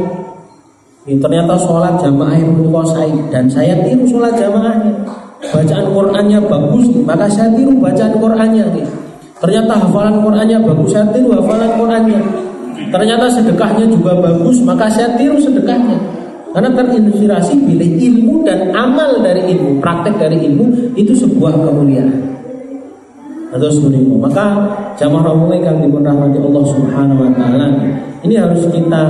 Ini 1.08 1.16
ternyata 1.16 1.56
sholat 1.56 1.96
jamaah 2.04 2.36
yang 2.36 2.60
menguasai 2.60 3.08
dan 3.32 3.48
saya 3.48 3.72
tiru 3.88 4.04
sholat 4.04 4.36
jamaahnya. 4.36 4.92
Bacaan 5.48 5.86
Qurannya 5.96 6.38
bagus, 6.44 6.92
maka 7.08 7.24
saya 7.32 7.48
tiru 7.56 7.72
bacaan 7.80 8.12
Qurannya. 8.20 8.68
Ternyata 9.40 9.72
hafalan 9.80 10.20
Qurannya 10.20 10.58
bagus, 10.60 10.92
saya 10.92 11.08
tiru 11.08 11.32
hafalan 11.40 11.72
Qurannya. 11.80 12.20
Ternyata 12.92 13.26
sedekahnya 13.32 13.88
juga 13.88 14.12
bagus, 14.20 14.60
maka 14.60 14.92
saya 14.92 15.08
tiru 15.16 15.40
sedekahnya. 15.40 16.19
Karena 16.50 16.70
terinspirasi 16.74 17.54
bila 17.62 17.86
ilmu 17.86 18.42
dan 18.42 18.74
amal 18.74 19.22
dari 19.22 19.54
ilmu, 19.54 19.78
praktek 19.78 20.18
dari 20.18 20.50
ilmu 20.50 20.94
itu 20.98 21.14
sebuah 21.14 21.54
kemuliaan. 21.54 22.10
Atau 23.50 23.66
seperti 23.70 24.06
Maka 24.06 24.62
jamaah 24.94 25.30
Rabbul 25.30 25.58
yang 25.58 25.82
diberi 25.82 26.06
rahmati 26.06 26.38
Allah 26.38 26.64
Subhanahu 26.70 27.18
Wa 27.18 27.30
Taala 27.34 27.66
ini 28.22 28.34
harus 28.38 28.62
kita 28.70 29.02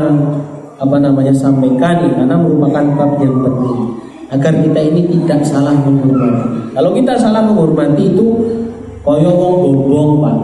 apa 0.80 0.96
namanya 0.96 1.32
sampaikan 1.36 2.08
karena 2.08 2.40
merupakan 2.40 2.84
bab 2.96 3.20
yang 3.20 3.36
penting 3.44 4.00
agar 4.30 4.52
kita 4.64 4.80
ini 4.80 5.00
tidak 5.12 5.44
salah 5.44 5.74
menghormati. 5.76 6.72
Kalau 6.72 6.90
kita 6.96 7.12
salah 7.18 7.42
menghormati 7.44 8.14
itu 8.14 8.26
koyo 9.04 9.30
wong 9.34 9.54
bombong 9.66 10.10
pak. 10.22 10.36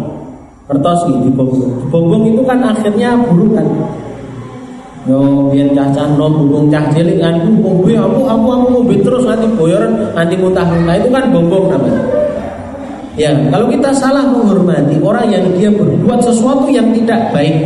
Kertas 0.66 1.01
gitu. 1.07 1.30
Bombong 1.88 2.26
itu 2.26 2.42
kan 2.42 2.59
akhirnya 2.59 3.14
buruk 3.16 3.55
kan. 3.55 3.66
Yo 5.07 5.54
biar 5.54 5.70
cah 5.70 6.07
nom 6.18 6.34
bubung 6.34 6.66
cah 6.66 6.90
cilik 6.90 7.22
kan 7.22 7.38
bubung 7.46 7.86
aku 7.94 8.26
aku 8.26 8.46
aku 8.50 8.66
mau 8.74 8.82
terus 8.90 9.22
nanti 9.22 9.46
boyor 9.54 9.86
nanti 10.18 10.34
muntah-muntah 10.34 10.98
itu 10.98 11.09
kan 11.14 11.24
bombong 11.30 11.70
namanya. 11.70 12.02
Ya, 13.16 13.32
kalau 13.48 13.72
kita 13.72 13.96
salah 13.96 14.28
menghormati 14.28 15.00
orang 15.00 15.32
yang 15.32 15.48
dia 15.57 15.72
berbuat 15.72 16.20
sesuatu 16.20 16.68
yang 16.68 16.92
tidak 16.92 17.32
baik, 17.32 17.64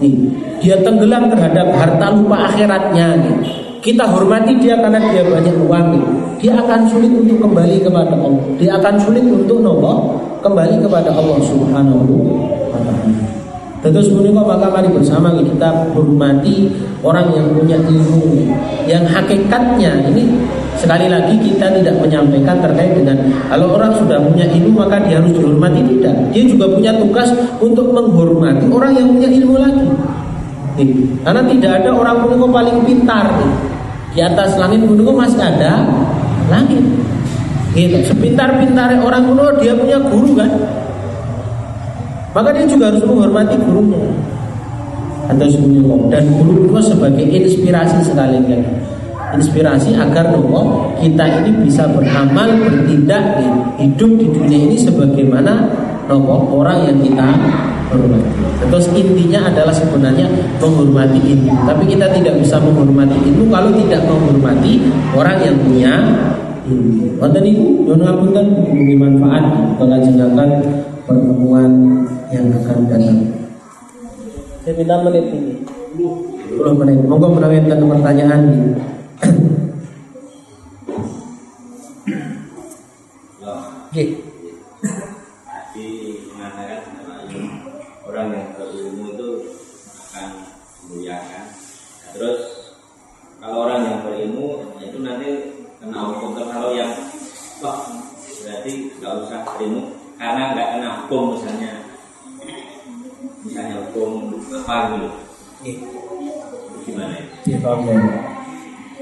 nih, 0.00 0.16
dia 0.56 0.80
tenggelam 0.80 1.28
terhadap 1.28 1.68
harta 1.76 2.16
lupa 2.16 2.48
akhiratnya, 2.48 3.20
nih. 3.20 3.36
Kita 3.84 4.08
hormati 4.08 4.56
dia 4.56 4.80
karena 4.80 4.96
dia 5.12 5.20
banyak 5.20 5.56
uang, 5.68 5.84
nih. 5.92 6.04
dia 6.40 6.56
akan 6.56 6.88
sulit 6.88 7.12
untuk 7.12 7.44
kembali 7.44 7.76
kepada 7.84 8.16
Allah. 8.16 8.44
Dia 8.56 8.80
akan 8.80 8.94
sulit 9.04 9.24
untuk 9.28 9.60
nopo 9.60 10.16
kembali 10.40 10.80
kepada 10.80 11.12
Allah 11.12 11.38
Subhanahu 11.44 12.16
wa 12.72 12.80
taala. 12.80 13.39
Tentu 13.80 14.00
sebenarnya 14.04 14.44
maka 14.44 14.68
mari 14.68 14.92
bersama 14.92 15.32
kita 15.40 15.88
hormati 15.96 16.68
orang 17.00 17.32
yang 17.32 17.48
punya 17.56 17.80
ilmu. 17.80 18.52
Yang 18.84 19.08
hakikatnya 19.08 20.04
ini 20.12 20.36
sekali 20.76 21.08
lagi 21.08 21.40
kita 21.40 21.72
tidak 21.80 21.96
menyampaikan 21.96 22.60
terkait 22.60 22.92
dengan 22.92 23.16
kalau 23.48 23.80
orang 23.80 23.96
sudah 23.96 24.20
punya 24.20 24.44
ilmu 24.52 24.84
maka 24.84 25.00
dia 25.08 25.16
harus 25.16 25.32
dihormati. 25.32 25.80
Tidak 25.80 26.14
dia 26.28 26.44
juga 26.44 26.68
punya 26.68 26.92
tugas 27.00 27.32
untuk 27.56 27.88
menghormati 27.88 28.68
orang 28.68 28.92
yang 28.92 29.08
punya 29.16 29.28
ilmu 29.32 29.56
lagi. 29.56 29.88
Karena 31.24 31.42
tidak 31.48 31.72
ada 31.80 31.90
orang 31.96 32.16
punya 32.20 32.46
paling 32.52 32.78
pintar 32.84 33.26
di 34.12 34.20
atas 34.20 34.60
langit 34.60 34.84
punika 34.84 35.12
masih 35.12 35.40
ada 35.40 35.88
langit. 36.52 36.84
Gitu 37.72 37.96
sepintar-pintar 38.04 38.92
orang 39.00 39.24
kuno 39.24 39.56
dia 39.56 39.72
punya 39.72 39.96
guru 40.04 40.36
kan 40.36 40.52
maka 42.30 42.48
dia 42.54 42.66
juga 42.66 42.94
harus 42.94 43.02
menghormati 43.02 43.54
gurunya 43.58 44.02
atau 45.30 45.46
semuanya 45.46 45.94
dan 46.10 46.24
guru 46.34 46.66
itu 46.66 46.80
sebagai 46.90 47.26
inspirasi 47.26 47.98
sekali 48.02 48.38
lagi 48.42 48.66
inspirasi 49.38 49.94
agar 49.94 50.34
nopo 50.34 50.90
kita 50.98 51.22
ini 51.42 51.50
bisa 51.62 51.86
beramal 51.86 52.50
bertindak 52.66 53.38
hidup 53.78 54.10
di 54.18 54.26
dunia 54.26 54.58
ini 54.58 54.74
sebagaimana 54.74 55.70
nopo 56.10 56.58
orang 56.58 56.90
yang 56.90 56.98
kita 56.98 57.28
hormati. 57.90 58.30
Terus 58.70 58.86
intinya 58.94 59.50
adalah 59.50 59.74
sebenarnya 59.74 60.26
menghormati 60.58 61.18
ilmu. 61.18 61.54
Tapi 61.66 61.82
kita 61.90 62.06
tidak 62.14 62.34
bisa 62.38 62.58
menghormati 62.58 63.14
ilmu 63.30 63.50
kalau 63.50 63.70
tidak 63.74 64.02
menghormati 64.06 64.72
orang 65.14 65.38
yang 65.42 65.56
punya 65.58 65.94
ilmu. 66.66 67.18
Wonten 67.18 67.42
niku 67.46 67.64
nyuwun 67.86 68.00
ngapunten 68.02 68.46
manfaat 68.98 69.44
kalajengaken 69.78 70.50
pertemuan 71.10 71.72
yang 72.30 72.46
akan 72.54 72.78
datang. 72.86 73.18
Seminar 74.62 75.02
menit 75.02 75.26
ini. 75.34 75.54
10 75.98 76.78
menit. 76.78 76.98
Monggo 77.02 77.34
menawarkan 77.34 77.90
pertanyaan. 77.90 78.42
Oke. 83.90 84.04
Tadi 85.50 85.86
mengatakan 86.30 86.82
orang 88.06 88.26
yang 88.30 88.46
berilmu 88.54 89.04
itu 89.10 89.28
akan 90.14 90.28
dimuliakan. 90.86 91.44
Terus 92.14 92.38
kalau 93.42 93.66
orang 93.66 93.80
yang 93.82 93.98
berilmu 94.06 94.78
itu 94.78 94.98
nanti 95.02 95.30
kena 95.82 95.98
hukum. 96.06 96.38
Kalau 96.38 96.70
yang 96.70 96.94
wah 97.58 97.82
berarti 98.46 98.94
nggak 99.02 99.14
usah 99.26 99.42
berilmu 99.58 99.99
karena 100.20 100.52
nggak 100.52 100.68
kena 100.76 100.88
hukum 101.00 101.22
misalnya 101.32 101.72
misalnya 103.40 103.74
hukum 103.88 104.36
apa 104.52 104.76
gitu 104.92 105.08
iya. 105.64 105.76
gimana 106.84 107.12
ya? 107.16 107.24
Iya, 107.48 107.72
ya. 107.88 107.96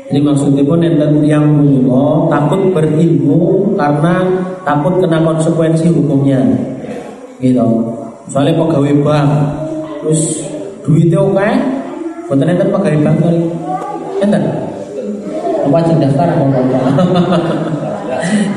Jadi 0.09 0.21
maksudnya 0.25 0.63
pun 0.65 0.81
yang 1.27 1.47
milo 1.61 2.31
takut 2.33 2.71
berilmu 2.73 3.75
karena 3.77 4.25
takut 4.65 5.05
kena 5.05 5.21
konsekuensi 5.21 5.93
hukumnya, 5.93 6.41
gitu. 7.45 7.67
Soalnya 8.33 8.57
pegawai 8.57 9.05
bank, 9.05 9.31
terus 10.01 10.49
duitnya 10.81 11.21
oke, 11.21 11.49
bukan 12.25 12.49
enten 12.49 12.73
pegawai 12.73 13.01
bank 13.05 13.17
kali, 13.21 13.43
enten. 14.25 14.43
Apa 15.69 15.77
aja 15.77 15.93
daftar? 16.01 16.29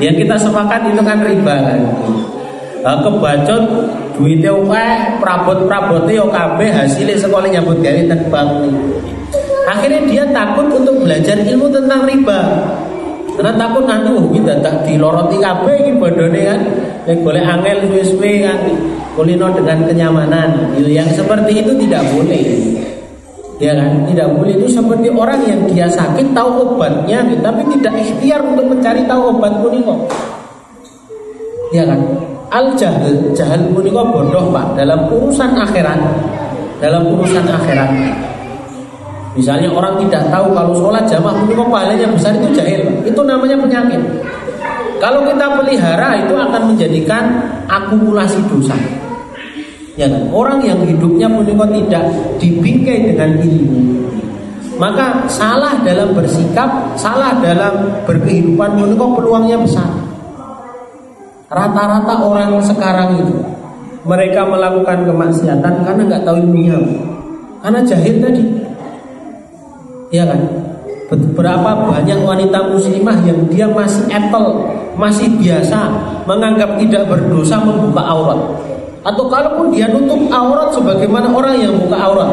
yang 0.00 0.16
kita 0.24 0.34
sepakat 0.40 0.80
itu 0.88 1.02
kan 1.04 1.20
riba 1.20 1.54
kan. 1.60 1.76
Gitu. 1.84 2.41
Nah, 2.82 2.98
kebacot 2.98 3.62
duitnya 4.18 4.50
oke, 4.50 4.86
prabot-prabotnya 5.22 6.18
yo 6.18 6.26
kabeh 6.26 6.66
hasilnya 6.66 7.14
sekolah 7.14 7.46
nyambut 7.46 7.78
gawe 7.78 8.02
terbang 8.10 8.48
Akhirnya 9.62 10.00
dia 10.10 10.24
takut 10.34 10.66
untuk 10.66 11.06
belajar 11.06 11.38
ilmu 11.38 11.70
tentang 11.70 12.02
riba. 12.02 12.40
Karena 13.38 13.54
takut 13.56 13.86
nanti 13.86 14.10
oh 14.10 14.26
kita 14.34 14.58
tak 14.60 14.84
diloroti 14.84 15.38
kabeh 15.38 15.74
iki 15.86 15.92
bodone 15.96 16.40
kan. 16.42 16.60
Nek 17.06 17.18
boleh 17.22 17.42
angel 17.42 17.78
suwe-suwe 17.86 18.42
kan 18.42 18.58
kulino 19.14 19.48
dengan 19.54 19.86
kenyamanan. 19.86 20.74
Yang 20.82 21.22
seperti 21.22 21.62
itu 21.62 21.72
tidak 21.86 22.02
boleh. 22.10 22.42
Ya 23.62 23.78
kan? 23.78 24.02
Tidak 24.10 24.28
boleh 24.34 24.58
itu 24.58 24.66
seperti 24.66 25.08
orang 25.14 25.40
yang 25.46 25.60
dia 25.70 25.86
sakit 25.86 26.34
tahu 26.34 26.74
obatnya 26.74 27.22
tapi 27.38 27.62
tidak 27.78 27.94
ikhtiar 28.02 28.42
untuk 28.42 28.66
mencari 28.66 29.06
tahu 29.06 29.38
obat 29.38 29.62
puniko. 29.62 30.10
Ya 31.70 31.86
kan? 31.86 32.31
Al 32.52 32.76
jahil, 32.76 33.32
jahil 33.32 33.72
punika 33.72 34.04
bodoh 34.04 34.52
Pak 34.52 34.76
dalam 34.76 35.08
urusan 35.08 35.56
akhirat. 35.56 35.96
Dalam 36.84 37.08
urusan 37.08 37.48
akhirat. 37.48 37.90
Misalnya 39.32 39.72
orang 39.72 39.96
tidak 40.04 40.28
tahu 40.28 40.52
kalau 40.52 40.76
sholat 40.76 41.08
jamaah 41.08 41.32
punika 41.40 41.64
pahalanya 41.64 42.12
besar 42.12 42.36
itu 42.36 42.52
jahil. 42.52 42.84
Itu 43.08 43.24
namanya 43.24 43.56
penyakit. 43.56 44.02
Kalau 45.00 45.24
kita 45.24 45.56
pelihara 45.56 46.20
itu 46.20 46.34
akan 46.36 46.62
menjadikan 46.76 47.40
akumulasi 47.66 48.38
dosa. 48.52 48.76
Ya? 49.96 50.08
Orang 50.28 50.60
yang 50.60 50.84
hidupnya 50.84 51.32
punika 51.32 51.64
tidak 51.72 52.04
dibingkai 52.36 53.12
dengan 53.12 53.40
ilmu, 53.40 53.80
maka 54.76 55.24
salah 55.28 55.80
dalam 55.80 56.12
bersikap, 56.12 56.68
salah 57.00 57.32
dalam 57.40 58.04
berkehidupan 58.04 58.76
punika 58.76 59.06
peluangnya 59.16 59.56
besar. 59.60 60.01
Rata-rata 61.52 62.14
orang 62.16 62.56
sekarang 62.64 63.20
itu 63.20 63.36
mereka 64.08 64.48
melakukan 64.48 65.04
kemaksiatan 65.04 65.84
karena 65.84 66.02
nggak 66.08 66.24
tahu 66.24 66.36
ilmunya, 66.40 66.80
karena 67.60 67.80
jahil 67.84 68.16
tadi. 68.18 68.42
Ya 70.08 70.24
kan? 70.24 70.40
Berapa 71.12 71.92
banyak 71.92 72.24
wanita 72.24 72.72
muslimah 72.72 73.20
yang 73.28 73.44
dia 73.52 73.68
masih 73.68 74.08
apple, 74.08 74.64
masih 74.96 75.28
biasa 75.36 75.92
menganggap 76.24 76.80
tidak 76.80 77.04
berdosa 77.04 77.60
membuka 77.60 78.00
aurat. 78.00 78.40
Atau 79.04 79.28
kalaupun 79.28 79.76
dia 79.76 79.92
nutup 79.92 80.24
aurat 80.32 80.72
sebagaimana 80.72 81.28
orang 81.28 81.60
yang 81.60 81.76
buka 81.76 81.96
aurat. 82.00 82.32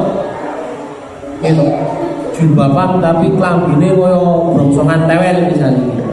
Gitu. 1.43 1.65
Jilbaban 2.39 3.03
tapi 3.03 3.27
klambine 3.35 3.91
koyo 3.99 4.55
brongsongan 4.55 5.11
tewel 5.11 5.37
misalnya 5.51 6.08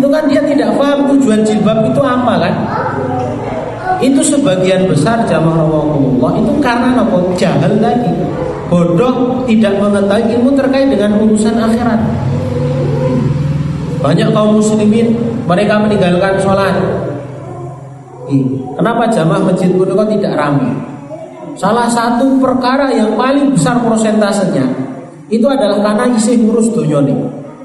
itu 0.00 0.08
kan 0.08 0.24
dia 0.26 0.40
tidak 0.48 0.72
paham 0.80 1.04
tujuan 1.12 1.44
jilbab 1.44 1.84
itu 1.84 2.00
apa 2.00 2.34
kan? 2.40 2.54
Itu 4.00 4.24
sebagian 4.24 4.88
besar 4.88 5.28
jamaah 5.28 5.68
Allah 5.68 6.32
itu 6.40 6.52
karena 6.64 6.96
apa? 6.96 7.20
Jahil 7.36 7.76
lagi. 7.84 8.08
Bodoh 8.72 9.44
tidak 9.44 9.76
mengetahui 9.76 10.40
ilmu 10.40 10.56
terkait 10.56 10.88
dengan 10.88 11.20
urusan 11.20 11.60
akhirat. 11.60 12.00
Banyak 14.00 14.32
kaum 14.32 14.56
muslimin 14.56 15.12
mereka 15.44 15.76
meninggalkan 15.76 16.40
sholat. 16.40 16.72
Kenapa 18.80 19.04
jamaah 19.12 19.52
masjid 19.52 19.68
itu 19.68 19.84
tidak 19.84 20.32
ramai 20.38 20.72
salah 21.60 21.92
satu 21.92 22.40
perkara 22.40 22.88
yang 22.88 23.12
paling 23.20 23.52
besar 23.52 23.76
prosentasenya 23.84 24.64
itu 25.28 25.44
adalah 25.44 25.84
karena 25.84 26.08
isi 26.16 26.40
ngurus 26.40 26.72
dunia 26.72 27.04
nih 27.04 27.18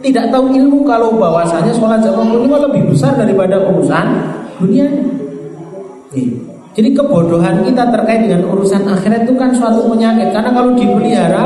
tidak 0.03 0.25
tahu 0.33 0.51
ilmu 0.51 0.83
kalau 0.83 1.13
bahwasanya 1.15 1.71
sholat 1.75 2.01
jamaah 2.03 2.35
ini 2.35 2.47
lebih 2.47 2.81
besar 2.91 3.15
daripada 3.15 3.59
urusan 3.61 4.05
dunia. 4.59 4.87
Jadi 6.75 6.89
kebodohan 6.91 7.63
kita 7.63 7.87
terkait 7.87 8.27
dengan 8.27 8.51
urusan 8.51 8.83
akhirat 8.83 9.23
itu 9.23 9.33
kan 9.39 9.55
suatu 9.55 9.87
penyakit. 9.87 10.35
Karena 10.35 10.51
kalau 10.51 10.75
dipelihara 10.75 11.45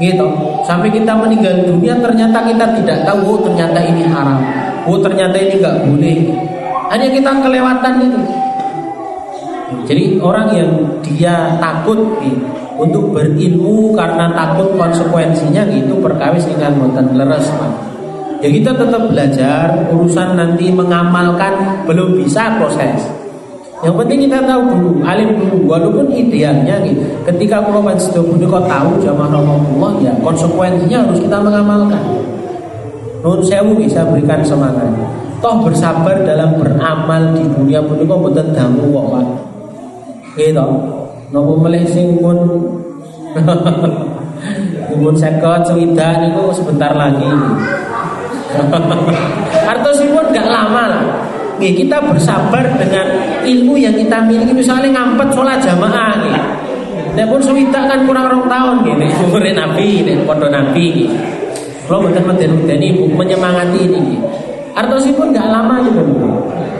gitu 0.00 0.26
sampai 0.64 0.88
kita 0.88 1.12
meninggal 1.12 1.60
dunia 1.66 1.92
ternyata 2.00 2.40
kita 2.46 2.64
tidak 2.80 2.98
tahu 3.04 3.20
oh 3.26 3.38
ternyata 3.44 3.78
ini 3.84 4.06
haram. 4.06 4.38
Oh 4.86 4.98
ternyata 5.02 5.36
ini 5.36 5.58
nggak 5.58 5.76
boleh. 5.84 6.18
Hanya 6.90 7.06
kita 7.10 7.30
kelewatan 7.42 7.94
itu. 8.06 8.20
Jadi 9.86 10.18
orang 10.18 10.50
yang 10.50 10.70
dia 11.02 11.54
takut 11.62 11.98
gitu, 12.22 12.42
untuk 12.80 13.12
berilmu 13.12 13.92
karena 13.92 14.32
takut 14.32 14.72
konsekuensinya 14.72 15.68
gitu 15.68 16.00
perkawis 16.00 16.48
dengan 16.48 16.80
boten 16.80 17.12
leres 17.12 17.46
Pak. 17.52 17.72
Ya 18.40 18.48
kita 18.48 18.72
tetap 18.72 19.04
belajar 19.04 19.84
urusan 19.92 20.40
nanti 20.40 20.72
mengamalkan 20.72 21.84
belum 21.84 22.16
bisa 22.16 22.56
proses. 22.56 23.04
Yang 23.80 23.94
penting 24.04 24.18
kita 24.28 24.44
tahu 24.44 24.62
dulu, 24.76 24.90
alim 25.04 25.40
dulu, 25.40 25.72
walaupun 25.72 26.08
idealnya 26.12 26.80
gitu. 26.84 27.00
Ketika 27.24 27.64
kalau 27.64 27.84
sudah 27.96 28.24
punya 28.24 28.48
kau 28.48 28.64
tahu 28.64 28.90
jamaah 29.00 29.40
Rasulullah 29.40 29.92
ya 30.04 30.12
konsekuensinya 30.20 30.98
harus 31.04 31.20
kita 31.20 31.36
mengamalkan. 31.40 32.04
Nun 33.20 33.40
sewu 33.44 33.76
bisa 33.76 34.04
berikan 34.08 34.40
semangat. 34.40 34.88
Toh 35.40 35.64
bersabar 35.64 36.20
dalam 36.24 36.56
beramal 36.60 37.32
di 37.36 37.44
dunia 37.44 37.80
pun 37.84 38.04
kau 38.04 38.20
betul 38.24 38.52
kok 38.56 39.04
Pak. 39.12 39.26
Gitu. 40.36 40.99
Nopo 41.30 41.62
melih 41.62 41.86
sing 41.86 42.18
pun 42.18 42.34
pun 44.98 45.14
sekot 45.22 45.62
sewidak 45.62 46.26
niku 46.26 46.50
sebentar 46.50 46.90
lagi. 46.90 47.30
Artosipun 49.70 50.34
gak 50.34 50.50
lama 50.50 50.84
lah. 50.90 51.04
Nih, 51.62 51.76
kita 51.76 52.02
bersabar 52.02 52.64
dengan 52.74 53.06
ilmu 53.46 53.78
yang 53.78 53.94
kita 53.94 54.24
miliki 54.26 54.50
misalnya 54.50 54.90
ngampet 54.90 55.28
sholat 55.30 55.62
jamaah 55.62 56.18
nih. 56.18 56.34
Nek 57.14 57.26
pun 57.30 57.38
sewidak 57.38 57.84
kan 57.84 58.00
kurang 58.08 58.26
orang 58.26 58.44
tahun 58.48 58.76
gini, 58.86 59.06
umure 59.28 59.52
Nabi, 59.52 60.02
nek 60.02 60.24
pondok 60.24 60.50
Nabi. 60.50 61.10
Kalau 61.86 62.06
bukan 62.06 62.22
medeni 62.34 62.94
menyemangati 62.96 63.82
ini. 63.86 64.16
Artosipun 64.80 65.36
gak 65.36 65.48
lama 65.52 65.84
juga 65.84 66.02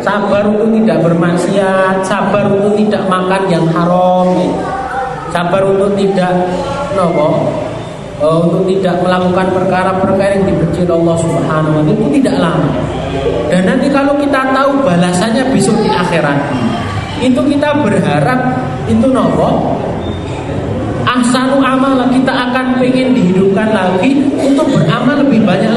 sabar 0.01 0.49
untuk 0.49 0.73
tidak 0.81 0.99
bermaksiat, 1.05 2.01
sabar 2.05 2.49
untuk 2.49 2.73
tidak 2.81 3.05
makan 3.07 3.43
yang 3.53 3.67
haram, 3.77 4.29
sabar 5.29 5.63
untuk 5.69 5.93
tidak 5.95 6.33
nopo, 6.97 7.29
uh, 8.25 8.39
untuk 8.49 8.65
tidak 8.65 8.97
melakukan 9.05 9.47
perkara-perkara 9.53 10.41
yang 10.41 10.47
dibenci 10.49 10.83
Allah 10.89 11.17
Subhanahu 11.21 11.77
wa 11.77 11.83
taala. 11.85 11.93
Itu 11.93 12.07
tidak 12.21 12.37
lama. 12.41 12.71
Dan 13.53 13.63
nanti 13.69 13.87
kalau 13.93 14.15
kita 14.17 14.41
tahu 14.55 14.71
balasannya 14.81 15.45
besok 15.53 15.77
di 15.85 15.91
akhirat, 15.93 16.39
itu 17.21 17.41
kita 17.53 17.69
berharap 17.85 18.41
itu 18.89 19.07
nopo 19.13 19.77
ahsanu 21.05 21.59
amal 21.59 21.99
kita 22.09 22.31
akan 22.31 22.79
pengen 22.79 23.13
dihidupkan 23.13 23.75
lagi 23.75 24.25
untuk 24.39 24.67
beramal 24.71 25.19
lebih 25.21 25.43
banyak 25.43 25.69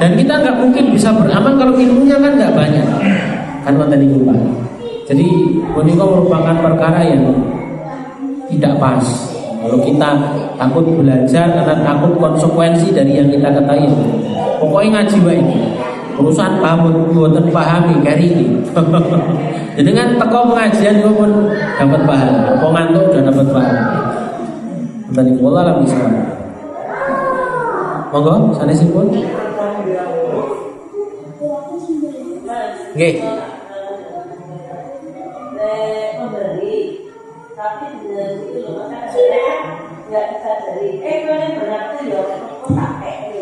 dan 0.00 0.16
kita 0.16 0.32
nggak 0.40 0.56
mungkin 0.56 0.84
bisa 0.96 1.12
beramal 1.12 1.60
kalau 1.60 1.76
ilmunya 1.76 2.16
kan 2.16 2.32
nggak 2.32 2.56
banyak. 2.56 2.88
Kan 3.68 3.76
tadi 3.76 4.06
lupa. 4.08 4.32
Jadi 5.04 5.28
menikah 5.76 6.08
merupakan 6.08 6.56
perkara 6.56 7.04
yang 7.04 7.28
tidak 8.48 8.80
pas. 8.80 9.04
Kalau 9.60 9.76
kita 9.84 10.10
takut 10.56 10.84
belajar 10.88 11.52
karena 11.52 11.76
takut 11.84 12.16
konsekuensi 12.16 12.96
dari 12.96 13.20
yang 13.20 13.28
kita 13.28 13.52
ketahui. 13.52 13.92
Pokoknya 14.56 15.04
ngaji 15.04 15.16
baik. 15.20 15.46
Urusan 16.16 16.64
paham 16.64 17.12
buatan 17.12 17.52
pahami 17.52 18.00
kari 18.00 18.32
ini. 18.32 18.46
Jadi 19.76 19.90
kan 19.92 20.16
teko 20.16 20.52
pengajian 20.52 21.04
itu 21.04 21.10
pun 21.12 21.30
dapat 21.76 22.00
pahala. 22.08 22.56
Kok 22.56 22.70
ngantuk 22.72 23.04
udah 23.12 23.22
dapat 23.28 23.46
pahala. 23.52 23.82
Tadi 25.12 25.32
pola 25.36 25.60
lah 25.68 25.74
bisa. 25.84 25.96
Monggo, 28.10 28.50
sana 28.58 28.74
pun. 28.90 29.06
Nggih. 33.00 33.16
Memberi, 36.20 36.76
tapi 37.56 37.84
itu 37.96 38.12
nggak 40.04 40.24
bisa 40.36 40.52
dari. 40.60 41.00
Eh, 41.00 41.16
benar 41.24 41.96
ya, 42.04 42.20
pakai 42.68 43.40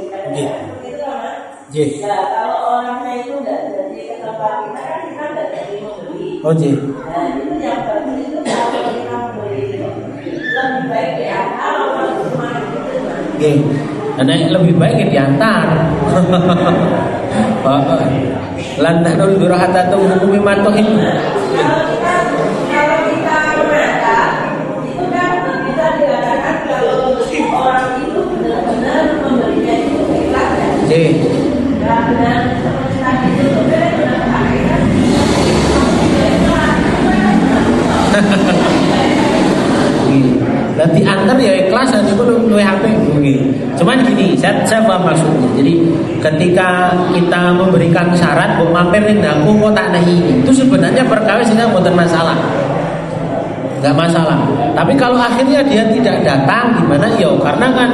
Nggih. 1.75 1.91
Nah, 2.07 2.23
kalau 2.31 2.59
orangnya 2.71 3.13
itu 3.19 3.35
nggak 3.35 3.61
jadi 3.75 3.99
ke 3.99 4.15
tempat 4.23 4.55
kita 4.63 4.79
kan 4.79 5.01
kita 5.11 5.25
nggak 5.27 5.49
jadi 5.51 5.77
membeli. 5.83 6.31
Oh, 6.47 6.55
Nah, 6.55 7.23
itu 7.35 7.59
yang 7.59 7.83
bagus 7.83 8.15
itu 8.15 8.39
kalau 8.47 8.71
kita 8.95 9.11
membeli 9.11 9.63
itu 9.75 9.87
lebih 10.55 11.35
Oke, 13.35 13.53
karena 14.15 14.35
lebih 14.55 14.75
baik 14.79 15.11
diantar. 15.11 15.67
Lantas 18.79 19.13
nul 19.19 19.35
durahata 19.43 19.91
tu 19.91 19.99
hukumi 19.99 20.39
matohin. 20.39 20.87
Jadi, 30.89 31.21
Nanti 40.79 41.03
antar 41.03 41.35
ya 41.43 41.53
ikhlas 41.67 41.91
dan 41.91 42.07
itu 42.07 42.23
lu 42.23 42.55
HP 42.55 42.85
Cuman 43.79 44.01
gini, 44.05 44.37
saya, 44.39 44.63
saya 44.65 44.85
paham 44.85 45.09
maksudnya. 45.09 45.49
Jadi 45.59 45.73
ketika 46.23 46.93
kita 47.15 47.55
memberikan 47.55 48.11
syarat 48.15 48.59
buat 48.59 48.71
mampir 48.75 49.03
nih 49.05 49.23
aku 49.25 49.55
kok 49.59 49.73
tak 49.75 49.95
nahi 49.95 50.17
itu 50.43 50.51
sebenarnya 50.51 51.03
perkara 51.07 51.43
sehingga 51.45 51.69
bukan 51.71 51.95
masalah. 51.95 52.37
Gak 53.79 53.95
masalah. 53.95 54.43
Tapi 54.75 54.93
kalau 54.99 55.19
akhirnya 55.19 55.63
dia 55.63 55.87
tidak 55.95 56.27
datang 56.27 56.75
gimana 56.83 57.07
ya? 57.15 57.31
Karena 57.39 57.67
kan 57.71 57.91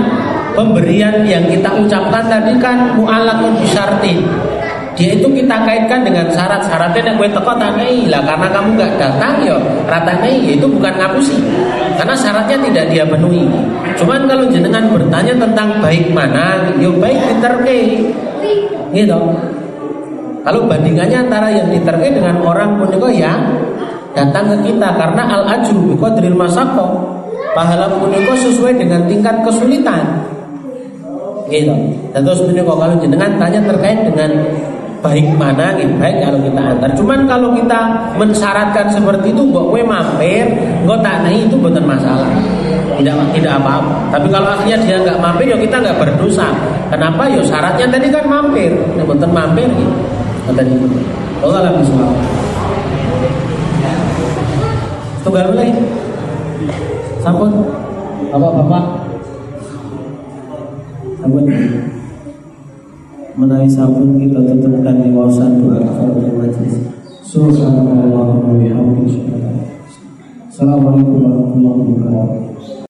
pemberian 0.57 1.27
yang 1.29 1.45
kita 1.45 1.69
ucapkan 1.77 2.25
tadi 2.31 2.57
kan 2.57 2.97
mu'alakun 2.97 3.59
bisyartin 3.61 4.25
dia 4.95 5.11
itu 5.19 5.27
kita 5.27 5.57
kaitkan 5.67 6.07
dengan 6.07 6.27
syarat-syaratnya 6.31 7.03
yang 7.03 7.17
gue 7.19 7.31
teko 7.35 7.53
tanai 7.59 8.07
lah 8.07 8.23
karena 8.23 8.47
kamu 8.55 8.69
nggak 8.79 8.93
datang 8.95 9.35
yo 9.43 9.59
ratanai 9.91 10.35
ya 10.47 10.53
itu 10.55 10.67
bukan 10.71 10.95
ngapusi. 10.95 11.37
Karena 11.99 12.15
syaratnya 12.15 12.59
tidak 12.71 12.85
dia 12.95 13.05
penuhi. 13.07 13.43
Cuman 13.99 14.31
kalau 14.31 14.47
jenengan 14.51 14.87
bertanya 14.95 15.35
tentang 15.35 15.83
baik 15.83 16.15
mana 16.15 16.71
yo 16.79 16.95
baik 16.95 17.19
diterke. 17.35 18.07
Gitu 18.95 19.19
kalau 20.45 20.61
bandingannya 20.69 21.19
antara 21.27 21.49
yang 21.51 21.73
diterke 21.73 22.15
dengan 22.15 22.39
orang 22.45 22.79
puniko 22.79 23.11
yang 23.11 23.51
datang 24.15 24.55
ke 24.55 24.71
kita. 24.71 24.89
Karena 24.95 25.23
al 25.27 25.43
ajru 25.59 25.91
biqadril 25.91 26.39
masako 26.39 27.03
pahala 27.59 27.91
puniko 27.99 28.31
sesuai 28.39 28.79
dengan 28.79 29.11
tingkat 29.11 29.43
kesulitan. 29.43 30.23
Gitu 31.51 31.75
dan 32.15 32.23
terus 32.23 32.47
puniko 32.47 32.79
kalau 32.79 32.95
jenengan 33.03 33.35
tanya 33.43 33.59
terkait 33.67 34.07
dengan 34.07 34.31
baik 35.05 35.37
mana 35.37 35.77
gitu 35.77 35.93
baik 36.01 36.17
kalau 36.25 36.41
kita 36.41 36.61
antar. 36.73 36.91
Cuman 36.97 37.19
kalau 37.29 37.49
kita 37.53 37.81
mensyaratkan 38.17 38.89
seperti 38.89 39.37
itu 39.37 39.45
buat 39.53 39.69
gue 39.69 39.85
mampir 39.85 40.49
gue 40.89 40.97
tak 41.05 41.21
naik 41.21 41.45
itu 41.45 41.57
bukan 41.61 41.85
masalah. 41.85 42.33
Tidak 42.97 43.15
tidak 43.37 43.53
apa-apa. 43.61 43.93
Tapi 44.17 44.27
kalau 44.33 44.49
akhirnya 44.57 44.81
dia 44.81 44.97
nggak 45.05 45.19
mampir 45.21 45.47
ya 45.53 45.57
kita 45.61 45.77
nggak 45.77 45.97
berdosa. 46.01 46.49
Kenapa? 46.89 47.29
Ya 47.29 47.43
syaratnya 47.45 47.87
tadi 47.93 48.07
kan 48.09 48.25
mampir. 48.25 48.73
Ya 48.97 49.05
bukan 49.05 49.29
mampir 49.29 49.69
gitu 49.69 49.93
tadi 50.57 50.73
Allah 51.45 51.61
lagi 51.69 51.85
semua 51.85 52.09
tunggal 55.25 55.53
mulai. 55.53 55.73
Sampun. 57.21 57.51
Bapak 58.33 58.51
bapak 58.51 58.85
sampun 61.25 61.45
menawi 63.35 63.67
sampun 63.67 64.15
kita 64.19 64.39
tutupkan 64.47 65.03
di 65.03 65.11
wawasan 65.11 65.59
doa 65.59 65.83
kafaratul 65.83 66.39
majlis. 66.39 66.75
Subhanallah 67.27 68.31
wa. 68.39 68.85
Assalamualaikum 70.55 71.19
warahmatullahi 71.19 71.79
wabarakatuh. 71.99 72.54